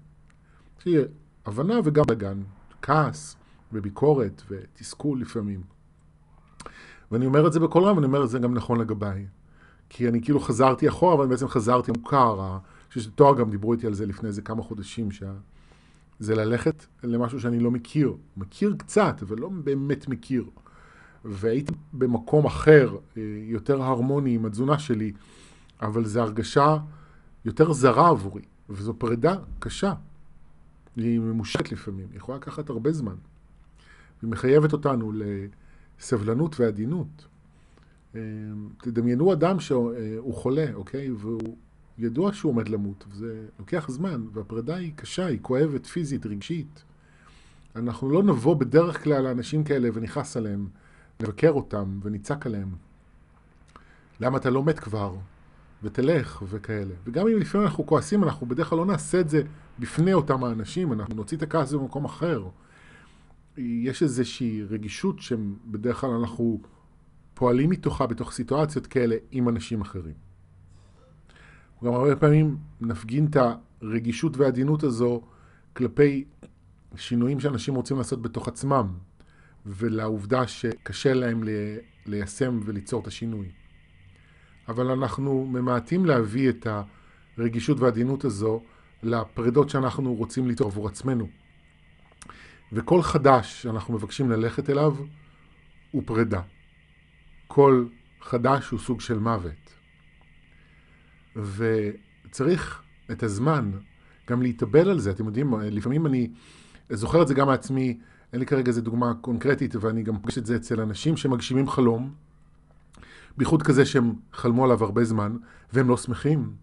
יש 0.80 0.86
לי 0.86 0.98
הבנה 1.46 1.80
וגם 1.84 2.04
בלאגן, 2.08 2.42
כעס 2.82 3.36
וביקורת 3.74 4.42
ותסכול 4.50 5.22
לפעמים. 5.22 5.62
ואני 7.12 7.26
אומר 7.26 7.48
את 7.48 7.54
זה 7.54 7.60
בקול 7.60 7.84
רם, 7.84 7.96
ואני 7.96 8.08
אומר 8.08 8.24
את 8.24 8.30
זה 8.30 8.40
גם 8.40 8.54
נכון 8.54 8.80
לגביי. 8.80 9.26
כי 9.90 10.08
אני 10.08 10.22
כאילו 10.22 10.40
חזרתי 10.40 10.90
אחורה, 10.90 11.14
אבל 11.14 11.28
בעצם 11.28 11.48
חזרתי 11.48 11.92
מוכר. 11.92 12.58
שיש 12.90 13.06
תואר 13.06 13.38
גם 13.38 13.50
דיברו 13.50 13.74
איתי 13.74 13.88
על 13.88 13.94
זה 13.94 14.06
לפני 14.06 14.28
איזה 14.28 14.42
כמה 14.42 14.64
חודשים, 14.64 15.12
שזה 15.12 16.36
ללכת 16.36 16.86
למשהו 17.04 17.40
שאני 17.40 17.60
לא 17.60 17.72
מכיר. 17.72 18.14
מכיר 18.38 18.76
קצת, 18.78 19.16
אבל 19.22 19.40
לא 19.40 19.50
באמת 19.64 20.08
מכיר. 20.08 20.46
והייתי 21.26 21.74
במקום 21.94 22.46
אחר, 22.46 22.98
אה, 23.18 23.22
יותר 23.42 23.84
הרמוני 23.84 24.36
עם 24.36 24.46
התזונה 24.46 24.80
שלי, 24.80 25.12
אבל 25.82 26.06
זו 26.06 26.22
הרגשה 26.22 26.78
יותר 27.46 27.74
זרה 27.74 28.10
עבורי, 28.10 28.42
וזו 28.70 28.94
פרידה 28.94 29.36
קשה. 29.60 29.94
היא 30.96 31.20
ממושכת 31.20 31.72
לפעמים, 31.72 32.08
היא 32.12 32.18
יכולה 32.18 32.38
לקחת 32.38 32.70
הרבה 32.70 32.92
זמן. 32.92 33.16
היא 34.22 34.30
מחייבת 34.30 34.74
אותנו 34.74 35.12
לסבלנות 36.00 36.60
ועדינות. 36.60 37.28
אה, 38.16 38.22
תדמיינו 38.78 39.34
אדם 39.34 39.60
שהוא 39.60 40.34
חולה, 40.34 40.66
אוקיי? 40.74 41.12
והוא 41.12 41.58
ידוע 41.98 42.34
שהוא 42.34 42.52
עומד 42.52 42.70
למות, 42.70 43.06
וזה 43.12 43.46
לוקח 43.60 43.86
זמן, 43.90 44.26
והפרידה 44.34 44.76
היא 44.76 44.94
קשה, 44.96 45.26
היא 45.26 45.40
כואבת 45.42 45.86
פיזית, 45.86 46.26
רגשית. 46.26 46.84
אנחנו 47.76 48.10
לא 48.10 48.24
נבוא 48.24 48.56
בדרך 48.56 49.04
כלל 49.04 49.24
לאנשים 49.24 49.64
כאלה 49.64 49.90
ונכעס 49.94 50.38
עליהם, 50.38 50.68
נבקר 51.20 51.52
אותם 51.52 52.00
ונצעק 52.04 52.46
עליהם. 52.46 52.70
למה 54.20 54.38
אתה 54.38 54.50
לא 54.50 54.64
מת 54.64 54.80
כבר? 54.80 55.16
ותלך 55.84 56.44
וכאלה. 56.50 56.94
וגם 57.04 57.28
אם 57.28 57.38
לפעמים 57.38 57.68
אנחנו 57.68 57.86
כועסים, 57.86 58.24
אנחנו 58.24 58.48
בדרך 58.48 58.70
כלל 58.70 58.78
לא 58.78 58.86
נעשה 58.86 59.20
את 59.20 59.30
זה 59.30 59.42
בפני 59.80 60.14
אותם 60.14 60.44
האנשים, 60.44 60.94
אנחנו 60.94 61.16
נוציא 61.16 61.38
את 61.38 61.44
הכעס 61.44 61.74
במקום 61.74 62.06
אחר. 62.06 62.48
יש 63.58 64.04
איזושהי 64.04 64.64
רגישות 64.64 65.20
שבדרך 65.20 66.02
כלל 66.02 66.10
אנחנו 66.10 66.62
פועלים 67.34 67.70
מתוכה 67.70 68.08
בתוך 68.08 68.32
סיטואציות 68.32 68.88
כאלה 68.88 69.16
עם 69.32 69.50
אנשים 69.50 69.82
אחרים. 69.82 70.14
גם 71.84 71.94
הרבה 71.94 72.16
פעמים 72.16 72.58
נפגין 72.82 73.26
את 73.26 73.38
הרגישות 73.82 74.38
והעדינות 74.38 74.84
הזו 74.84 75.22
כלפי 75.74 76.26
שינויים 76.96 77.40
שאנשים 77.40 77.76
רוצים 77.76 77.98
לעשות 77.98 78.22
בתוך 78.22 78.48
עצמם, 78.48 78.88
ולעובדה 79.66 80.48
שקשה 80.48 81.14
להם 81.14 81.44
ליישם 82.06 82.60
וליצור 82.66 83.02
את 83.02 83.08
השינוי. 83.08 83.52
אבל 84.70 84.92
אנחנו 84.92 85.46
ממעטים 85.46 86.06
להביא 86.06 86.50
את 86.50 86.68
הרגישות 87.38 87.80
והעדינות 87.80 88.26
הזו 88.26 88.62
לפרידות 89.04 89.70
שאנחנו 89.70 90.14
רוצים 90.14 90.48
ליצור 90.48 90.68
עבור 90.68 90.88
עצמנו. 90.88 91.28
וכל 92.72 93.02
חדש 93.02 93.62
שאנחנו 93.62 93.94
מבקשים 93.94 94.32
ללכת 94.32 94.70
אליו 94.70 94.96
הוא 95.92 96.04
פרידה. 96.06 96.42
כל 97.48 97.86
חדש 98.22 98.70
הוא 98.70 98.80
סוג 98.80 99.02
של 99.02 99.20
מוות. 99.20 99.74
וצריך 101.36 102.84
את 103.12 103.24
הזמן 103.24 103.72
גם 104.30 104.42
להתאבל 104.42 104.90
על 104.90 105.00
זה. 105.00 105.12
אתם 105.12 105.26
יודעים, 105.26 105.54
לפעמים 105.60 106.06
אני 106.06 106.30
זוכר 106.90 107.22
את 107.22 107.28
זה 107.28 107.34
גם 107.34 107.48
מעצמי, 107.48 108.00
אין 108.34 108.40
לי 108.40 108.46
כרגע 108.46 108.68
איזה 108.68 108.82
דוגמה 108.82 109.14
קונקרטית, 109.22 109.76
ואני 109.76 110.04
גם 110.04 110.20
פוגש 110.20 110.38
את 110.38 110.46
זה 110.46 110.56
אצל 110.56 110.82
אנשים 110.82 111.18
שמגשימים 111.18 111.70
חלום, 111.70 112.14
בייחוד 113.38 113.64
כזה 113.64 113.86
שהם 113.86 114.14
חלמו 114.34 114.64
עליו 114.64 114.84
הרבה 114.84 115.04
זמן, 115.04 115.38
והם 115.74 115.90
לא 115.90 115.98
שמחים. 115.98 116.54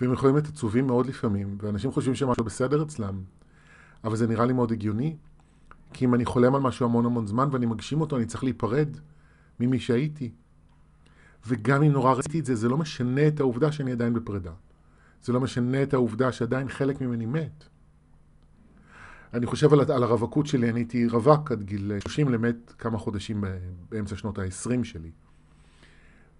והם 0.00 0.12
יכולים 0.12 0.34
להיות 0.34 0.48
עצובים 0.48 0.86
מאוד 0.86 1.06
לפעמים, 1.06 1.58
ואנשים 1.62 1.92
חושבים 1.92 2.14
שמשהו 2.14 2.44
בסדר 2.44 2.82
אצלם. 2.82 3.22
אבל 4.04 4.16
זה 4.16 4.26
נראה 4.26 4.46
לי 4.46 4.52
מאוד 4.52 4.72
הגיוני, 4.72 5.16
כי 5.92 6.04
אם 6.04 6.14
אני 6.14 6.24
חולם 6.24 6.54
על 6.54 6.60
משהו 6.60 6.86
המון 6.86 7.06
המון 7.06 7.26
זמן 7.26 7.48
ואני 7.52 7.66
מגשים 7.66 8.00
אותו, 8.00 8.16
אני 8.16 8.26
צריך 8.26 8.44
להיפרד 8.44 8.88
ממי 9.60 9.78
שהייתי. 9.78 10.30
וגם 11.46 11.82
אם 11.82 11.92
נורא 11.92 12.12
רציתי 12.12 12.40
את 12.40 12.44
זה, 12.44 12.54
זה 12.54 12.68
לא 12.68 12.76
משנה 12.76 13.28
את 13.28 13.40
העובדה 13.40 13.72
שאני 13.72 13.92
עדיין 13.92 14.14
בפרידה. 14.14 14.52
זה 15.22 15.32
לא 15.32 15.40
משנה 15.40 15.82
את 15.82 15.94
העובדה 15.94 16.32
שעדיין 16.32 16.68
חלק 16.68 17.00
ממני 17.00 17.26
מת. 17.26 17.64
אני 19.34 19.46
חושב 19.46 19.72
על, 19.72 19.80
על 19.80 20.02
הרווקות 20.02 20.46
שלי, 20.46 20.70
אני 20.70 20.80
הייתי 20.80 21.06
רווק 21.06 21.52
עד 21.52 21.62
גיל 21.62 21.92
30, 22.00 22.28
למת 22.28 22.72
כמה 22.78 22.98
חודשים 22.98 23.44
באמצע 23.88 24.16
שנות 24.16 24.38
ה-20 24.38 24.84
שלי. 24.84 25.10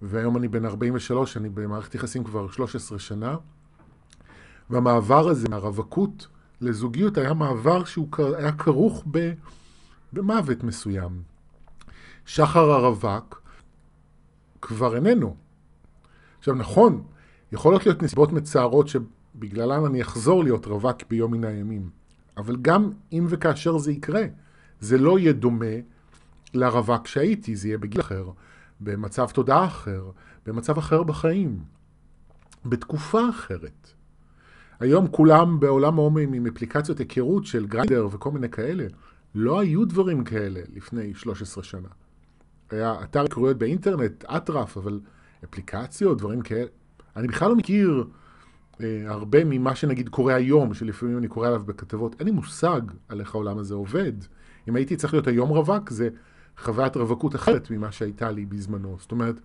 והיום 0.06 0.36
אני 0.36 0.48
בן 0.48 0.64
43, 0.64 1.36
אני 1.36 1.48
במערכת 1.48 1.94
יחסים 1.94 2.24
כבר 2.24 2.50
13 2.50 2.98
שנה, 2.98 3.36
והמעבר 4.70 5.28
הזה 5.28 5.48
מהרווקות 5.48 6.28
לזוגיות 6.60 7.18
היה 7.18 7.34
מעבר 7.34 7.84
שהוא 7.84 8.08
היה 8.36 8.52
כרוך 8.52 9.04
ב, 9.10 9.32
במוות 10.12 10.64
מסוים. 10.64 11.22
שחר 12.26 12.70
הרווק 12.70 13.42
כבר 14.62 14.96
איננו. 14.96 15.36
עכשיו 16.38 16.54
נכון, 16.54 17.02
יכולות 17.52 17.86
להיות 17.86 18.02
נסיבות 18.02 18.32
מצערות 18.32 18.88
שבגללן 18.88 19.84
אני 19.84 20.02
אחזור 20.02 20.44
להיות 20.44 20.66
רווק 20.66 20.96
ביום 21.10 21.32
מן 21.32 21.44
הימים, 21.44 21.90
אבל 22.36 22.56
גם 22.62 22.90
אם 23.12 23.26
וכאשר 23.28 23.78
זה 23.78 23.92
יקרה, 23.92 24.22
זה 24.80 24.98
לא 24.98 25.18
יהיה 25.18 25.32
דומה 25.32 25.74
לרווק 26.54 27.06
שהייתי, 27.06 27.56
זה 27.56 27.68
יהיה 27.68 27.78
בגיל 27.78 28.00
אחר, 28.00 28.30
במצב 28.84 29.30
תודעה 29.30 29.66
אחר, 29.66 30.10
במצב 30.46 30.78
אחר 30.78 31.02
בחיים, 31.02 31.58
בתקופה 32.66 33.28
אחרת. 33.30 33.88
היום 34.80 35.06
כולם 35.08 35.60
בעולם 35.60 35.98
ההומואים 35.98 36.32
עם 36.32 36.46
אפליקציות 36.46 36.98
היכרות 36.98 37.46
של 37.46 37.66
גריינדר 37.66 38.08
וכל 38.10 38.30
מיני 38.30 38.48
כאלה. 38.48 38.86
לא 39.34 39.60
היו 39.60 39.84
דברים 39.84 40.24
כאלה 40.24 40.60
לפני 40.74 41.14
13 41.14 41.64
שנה. 41.64 41.88
היה 42.70 42.94
אתר 43.02 43.20
היכרויות 43.20 43.58
באינטרנט, 43.58 44.24
אטרף, 44.24 44.76
אבל 44.76 45.00
אפליקציות, 45.44 46.18
דברים 46.18 46.40
כאלה. 46.40 46.66
אני 47.16 47.28
בכלל 47.28 47.48
לא 47.48 47.56
מכיר 47.56 48.04
אה, 48.80 49.02
הרבה 49.06 49.44
ממה 49.44 49.74
שנגיד 49.74 50.08
קורה 50.08 50.34
היום, 50.34 50.74
שלפעמים 50.74 51.18
אני 51.18 51.28
קורא 51.28 51.46
עליו 51.46 51.62
בכתבות. 51.66 52.16
אין 52.18 52.26
לי 52.26 52.32
מושג 52.32 52.80
על 53.08 53.20
איך 53.20 53.34
העולם 53.34 53.58
הזה 53.58 53.74
עובד. 53.74 54.12
אם 54.68 54.76
הייתי 54.76 54.96
צריך 54.96 55.14
להיות 55.14 55.26
היום 55.26 55.48
רווק, 55.48 55.90
זה 55.90 56.08
חוויית 56.58 56.96
רווקות 56.96 57.34
אחרת 57.34 57.70
ממה 57.70 57.92
שהייתה 57.92 58.30
לי 58.30 58.46
בזמנו. 58.46 58.96
זאת 59.00 59.12
אומרת, 59.12 59.40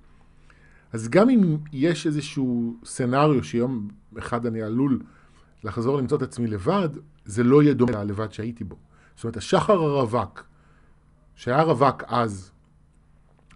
אז 0.93 1.09
גם 1.09 1.29
אם 1.29 1.57
יש 1.71 2.07
איזשהו 2.07 2.77
סצנריו 2.85 3.43
שיום 3.43 3.87
אחד 4.17 4.45
אני 4.45 4.61
עלול 4.61 5.01
לחזור 5.63 5.97
למצוא 5.97 6.17
את 6.17 6.21
עצמי 6.21 6.47
לבד, 6.47 6.89
זה 7.25 7.43
לא 7.43 7.63
יהיה 7.63 7.73
דומה 7.73 8.03
ללבד 8.03 8.33
שהייתי 8.33 8.63
בו. 8.63 8.75
זאת 9.15 9.23
אומרת, 9.23 9.37
השחר 9.37 9.73
הרווק, 9.73 10.43
שהיה 11.35 11.61
רווק 11.61 12.03
אז, 12.07 12.51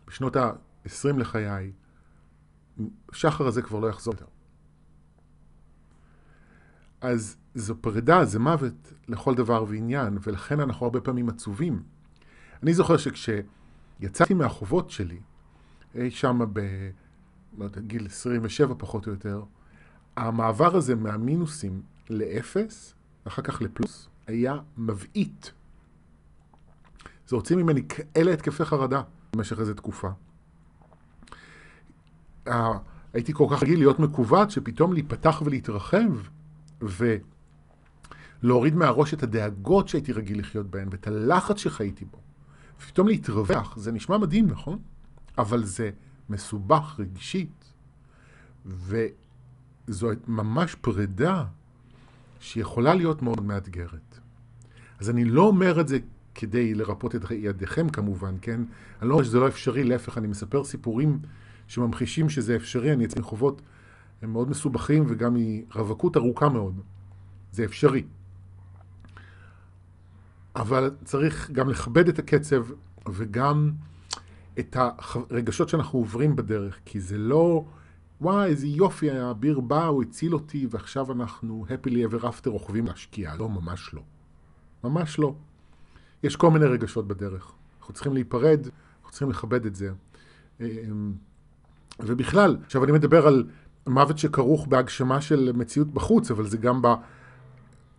בשנות 0.07 0.35
ה-20 0.35 1.17
לחיי, 1.17 1.71
השחר 3.09 3.47
הזה 3.47 3.61
כבר 3.61 3.79
לא 3.79 3.87
יחזור 3.87 4.13
יותר. 4.13 4.25
אז 7.01 7.37
זו 7.55 7.75
פרידה, 7.81 8.25
זה 8.25 8.39
מוות 8.39 8.93
לכל 9.07 9.35
דבר 9.35 9.65
ועניין, 9.67 10.17
ולכן 10.21 10.59
אנחנו 10.59 10.85
הרבה 10.85 11.01
פעמים 11.01 11.29
עצובים. 11.29 11.83
אני 12.63 12.73
זוכר 12.73 12.97
שכשיצאתי 12.97 14.33
מהחובות 14.33 14.89
שלי, 14.89 15.19
אי 15.95 16.11
שם 16.11 16.39
בגיל 17.57 18.05
27 18.05 18.73
פחות 18.77 19.07
או 19.07 19.11
יותר, 19.11 19.43
המעבר 20.17 20.75
הזה 20.75 20.95
מהמינוסים 20.95 21.81
לאפס, 22.09 22.93
אחר 23.27 23.41
כך 23.41 23.61
לפלוס, 23.61 24.09
היה 24.27 24.55
מבעית. 24.77 25.51
זה 27.27 27.35
הוציא 27.35 27.55
ממני 27.55 27.87
כאלה 27.87 28.33
התקפי 28.33 28.65
חרדה 28.65 29.01
במשך 29.35 29.59
איזו 29.59 29.73
תקופה. 29.73 30.09
הייתי 33.13 33.33
כל 33.33 33.47
כך 33.51 33.63
רגיל 33.63 33.79
להיות 33.79 33.99
מכוות, 33.99 34.51
שפתאום 34.51 34.93
להיפתח 34.93 35.41
ולהתרחב, 35.45 36.11
ולהוריד 38.41 38.75
מהראש 38.75 39.13
את 39.13 39.23
הדאגות 39.23 39.87
שהייתי 39.87 40.13
רגיל 40.13 40.39
לחיות 40.39 40.67
בהן, 40.67 40.87
ואת 40.91 41.07
הלחץ 41.07 41.57
שחייתי 41.57 42.05
בו. 42.05 42.22
ופתאום 42.83 43.07
להתרווח, 43.07 43.77
זה 43.77 43.91
נשמע 43.91 44.17
מדהים, 44.17 44.47
נכון? 44.47 44.79
אבל 45.37 45.63
זה 45.63 45.89
מסובך 46.29 46.95
רגשית, 46.99 47.73
וזו 48.65 50.09
ממש 50.27 50.75
פרידה 50.75 51.45
שיכולה 52.39 52.93
להיות 52.93 53.21
מאוד 53.21 53.43
מאתגרת. 53.43 54.19
אז 54.99 55.09
אני 55.09 55.25
לא 55.25 55.41
אומר 55.41 55.81
את 55.81 55.87
זה 55.87 55.97
כדי 56.35 56.73
לרפות 56.73 57.15
את 57.15 57.21
ידיכם 57.31 57.89
כמובן, 57.89 58.35
כן? 58.41 58.61
אני 59.01 59.09
לא 59.09 59.13
אומר 59.13 59.25
שזה 59.25 59.39
לא 59.39 59.47
אפשרי, 59.47 59.83
להפך, 59.83 60.17
אני 60.17 60.27
מספר 60.27 60.63
סיפורים 60.63 61.19
שממחישים 61.67 62.29
שזה 62.29 62.55
אפשרי, 62.55 62.93
אני 62.93 63.03
יצא 63.03 63.19
מחובות 63.19 63.61
הם 64.21 64.33
מאוד 64.33 64.49
מסובכים 64.49 65.05
וגם 65.09 65.37
מרווקות 65.37 66.17
ארוכה 66.17 66.49
מאוד. 66.49 66.81
זה 67.51 67.63
אפשרי. 67.63 68.03
אבל 70.55 70.91
צריך 71.03 71.51
גם 71.51 71.69
לכבד 71.69 72.07
את 72.07 72.19
הקצב 72.19 72.65
וגם 73.09 73.71
את 74.59 74.77
הרגשות 74.79 75.69
שאנחנו 75.69 75.99
עוברים 75.99 76.35
בדרך, 76.35 76.79
כי 76.85 76.99
זה 76.99 77.17
לא, 77.17 77.65
וואי, 78.21 78.49
איזה 78.49 78.67
יופי, 78.67 79.11
האביר 79.11 79.59
בא, 79.59 79.85
הוא 79.85 80.03
הציל 80.03 80.33
אותי, 80.33 80.67
ועכשיו 80.69 81.11
אנחנו 81.11 81.65
happily 81.69 82.11
ever 82.11 82.23
after 82.23 82.49
רוכבים 82.49 82.85
להשקיע. 82.85 83.35
לא, 83.35 83.49
ממש 83.49 83.93
לא. 83.93 84.01
ממש 84.83 85.19
לא. 85.19 85.35
יש 86.23 86.35
כל 86.35 86.51
מיני 86.51 86.65
רגשות 86.65 87.07
בדרך. 87.07 87.51
אנחנו 87.79 87.93
צריכים 87.93 88.13
להיפרד, 88.13 88.59
אנחנו 88.97 89.11
צריכים 89.11 89.29
לכבד 89.29 89.65
את 89.65 89.75
זה. 89.75 89.91
אמ, 90.61 91.13
ובכלל, 91.99 92.57
עכשיו 92.65 92.83
אני 92.83 92.91
מדבר 92.91 93.27
על 93.27 93.45
מוות 93.87 94.17
שכרוך 94.17 94.67
בהגשמה 94.67 95.21
של 95.21 95.51
מציאות 95.55 95.87
בחוץ, 95.87 96.31
אבל 96.31 96.47
זה 96.47 96.57
גם 96.57 96.81
ב... 96.81 96.87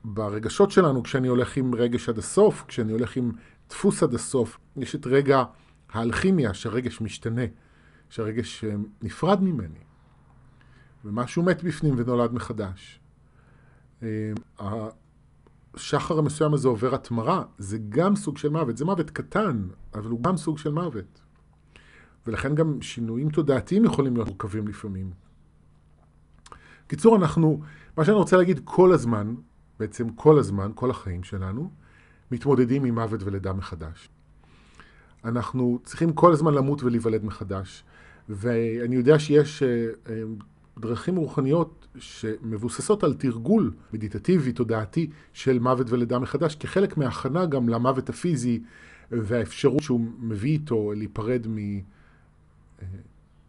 ברגשות 0.05 0.71
שלנו, 0.71 1.03
כשאני 1.03 1.29
הולך 1.29 1.57
עם 1.57 1.75
רגש 1.75 2.09
עד 2.09 2.19
הסוף, 2.19 2.64
כשאני 2.69 2.93
הולך 2.93 3.17
עם 3.17 3.33
דפוס 3.71 4.03
עד 4.03 4.14
הסוף, 4.14 4.59
יש 4.77 4.95
את 4.95 5.07
רגע 5.07 5.45
האלכימיה, 5.93 6.55
שהרגש 6.55 7.01
משתנה, 7.01 7.43
שהרגש 8.09 8.64
אה, 8.64 8.75
נפרד 9.03 9.43
ממני, 9.43 9.79
ומשהו 11.05 11.43
מת 11.43 11.62
בפנים 11.62 11.95
ונולד 11.99 12.33
מחדש. 12.33 13.01
אה, 14.03 14.33
השחר 15.75 16.19
המסוים 16.19 16.55
הזה 16.55 16.69
עובר 16.69 16.95
התמרה, 16.95 17.43
זה 17.59 17.79
גם 17.88 18.17
סוג 18.17 18.38
של 18.38 18.49
מוות, 18.49 18.77
זה 18.77 18.85
מוות 18.85 19.11
קטן, 19.11 19.69
אבל 19.95 20.11
הוא 20.11 20.23
גם 20.23 20.37
סוג 20.37 20.59
של 20.59 20.73
מוות. 20.73 21.21
ולכן 22.27 22.55
גם 22.55 22.83
שינויים 22.83 23.31
תודעתיים 23.31 23.85
יכולים 23.85 24.14
להיות 24.17 24.29
מורכבים 24.29 24.69
לפעמים. 24.69 25.11
קיצור, 26.87 27.17
אנחנו, 27.17 27.61
מה 27.97 28.05
שאני 28.05 28.17
רוצה 28.17 28.37
להגיד 28.37 28.61
כל 28.64 28.93
הזמן, 28.93 29.35
בעצם 29.85 30.09
כל 30.09 30.38
הזמן, 30.38 30.70
כל 30.75 30.90
החיים 30.90 31.23
שלנו, 31.23 31.70
מתמודדים 32.31 32.85
עם 32.85 32.94
מוות 32.94 33.23
ולידה 33.23 33.53
מחדש. 33.53 34.09
אנחנו 35.25 35.79
צריכים 35.85 36.12
כל 36.12 36.33
הזמן 36.33 36.55
למות 36.55 36.83
ולהיוולד 36.83 37.25
מחדש. 37.25 37.85
ואני 38.29 38.97
יודע 38.97 39.18
שיש 39.18 39.62
אה, 39.62 39.87
אה, 40.09 40.23
דרכים 40.79 41.16
רוחניות 41.16 41.87
שמבוססות 41.99 43.05
על 43.05 43.14
תרגול 43.14 43.73
מדיטטיבי, 43.92 44.53
תודעתי, 44.53 45.11
של 45.33 45.59
מוות 45.59 45.90
ולידה 45.90 46.18
מחדש, 46.18 46.55
כחלק 46.55 46.97
מהכנה 46.97 47.47
גם 47.47 47.68
למוות 47.68 48.09
הפיזי 48.09 48.62
והאפשרות 49.11 49.83
שהוא 49.83 50.01
מביא 50.18 50.53
איתו 50.53 50.92
להיפרד 50.97 51.47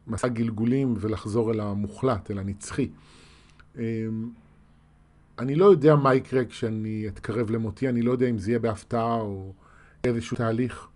ממסע 0.07 0.27
גלגולים 0.27 0.93
ולחזור 0.99 1.51
אל 1.51 1.59
המוחלט, 1.59 2.31
אל 2.31 2.39
הנצחי. 2.39 2.89
אני 5.39 5.55
לא 5.55 5.65
יודע 5.65 5.95
מה 5.95 6.15
יקרה 6.15 6.45
כשאני 6.45 7.05
אתקרב 7.07 7.51
למותי, 7.51 7.89
אני 7.89 8.01
לא 8.01 8.11
יודע 8.11 8.29
אם 8.29 8.37
זה 8.37 8.51
יהיה 8.51 8.59
בהפתעה 8.59 9.15
או 9.15 9.53
איזשהו 10.03 10.37
תהליך, 10.37 10.87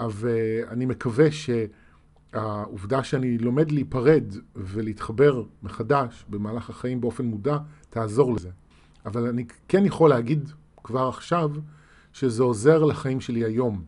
אבל 0.00 0.28
אני 0.68 0.86
מקווה 0.86 1.26
שהעובדה 2.32 3.04
שאני 3.04 3.38
לומד 3.38 3.70
להיפרד 3.70 4.24
ולהתחבר 4.56 5.44
מחדש 5.62 6.24
במהלך 6.28 6.70
החיים 6.70 7.00
באופן 7.00 7.24
מודע, 7.24 7.58
תעזור 7.90 8.34
לזה. 8.34 8.50
אבל 9.06 9.28
אני 9.28 9.44
כן 9.68 9.86
יכול 9.86 10.10
להגיד 10.10 10.50
כבר 10.84 11.08
עכשיו 11.08 11.50
שזה 12.12 12.42
עוזר 12.42 12.84
לחיים 12.84 13.20
שלי 13.20 13.44
היום. 13.44 13.82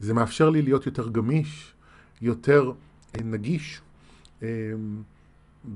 זה 0.00 0.14
מאפשר 0.14 0.50
לי 0.50 0.62
להיות 0.62 0.86
יותר 0.86 1.08
גמיש, 1.08 1.74
יותר 2.20 2.72
נגיש. 3.24 3.80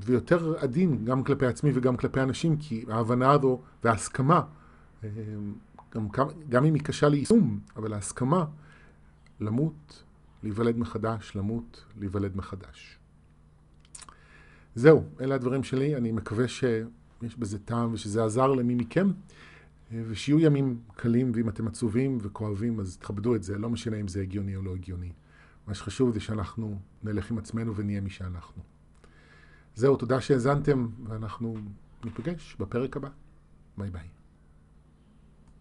ויותר 0.04 0.58
עדין 0.58 1.04
גם 1.04 1.24
כלפי 1.24 1.46
עצמי 1.46 1.70
וגם 1.74 1.96
כלפי 1.96 2.20
אנשים, 2.20 2.56
כי 2.56 2.84
ההבנה 2.88 3.30
הזו 3.30 3.60
וההסכמה, 3.84 4.42
אה, 5.04 5.08
גם, 5.94 6.08
גם 6.48 6.64
אם 6.64 6.74
היא 6.74 6.82
קשה 6.82 7.08
ליישום, 7.08 7.60
אבל 7.76 7.92
ההסכמה 7.92 8.44
למות, 9.40 10.02
להיוולד 10.42 10.78
מחדש, 10.78 11.36
למות, 11.36 11.84
להיוולד 11.98 12.36
מחדש. 12.36 12.98
זהו, 14.74 15.04
אלה 15.20 15.34
הדברים 15.34 15.62
שלי, 15.62 15.96
אני 15.96 16.12
מקווה 16.12 16.48
שיש 16.48 17.36
בזה 17.38 17.58
טעם 17.58 17.92
ושזה 17.92 18.24
עזר 18.24 18.52
למי 18.52 18.74
מכם, 18.74 19.10
אה, 19.92 20.02
ושיהיו 20.08 20.40
ימים 20.40 20.80
קלים, 20.96 21.32
ואם 21.34 21.48
אתם 21.48 21.66
עצובים 21.66 22.18
וכואבים, 22.20 22.80
אז 22.80 22.96
תכבדו 22.96 23.34
את 23.34 23.42
זה, 23.42 23.58
לא 23.58 23.70
משנה 23.70 23.96
אם 23.96 24.08
זה 24.08 24.22
הגיוני 24.22 24.56
או 24.56 24.62
לא 24.62 24.74
הגיוני. 24.74 25.12
מה 25.66 25.74
שחשוב 25.74 26.12
זה 26.12 26.20
שאנחנו 26.20 26.78
נלך 27.02 27.30
עם 27.30 27.38
עצמנו 27.38 27.76
ונהיה 27.76 28.00
מי 28.00 28.10
שאנחנו. 28.10 28.71
זהו, 29.74 29.96
תודה 29.96 30.20
שהאזנתם, 30.20 30.88
ואנחנו 31.08 31.54
ניפגש 32.04 32.56
בפרק 32.60 32.96
הבא. 32.96 33.08
ביי 33.78 33.90
ביי. 33.90 34.21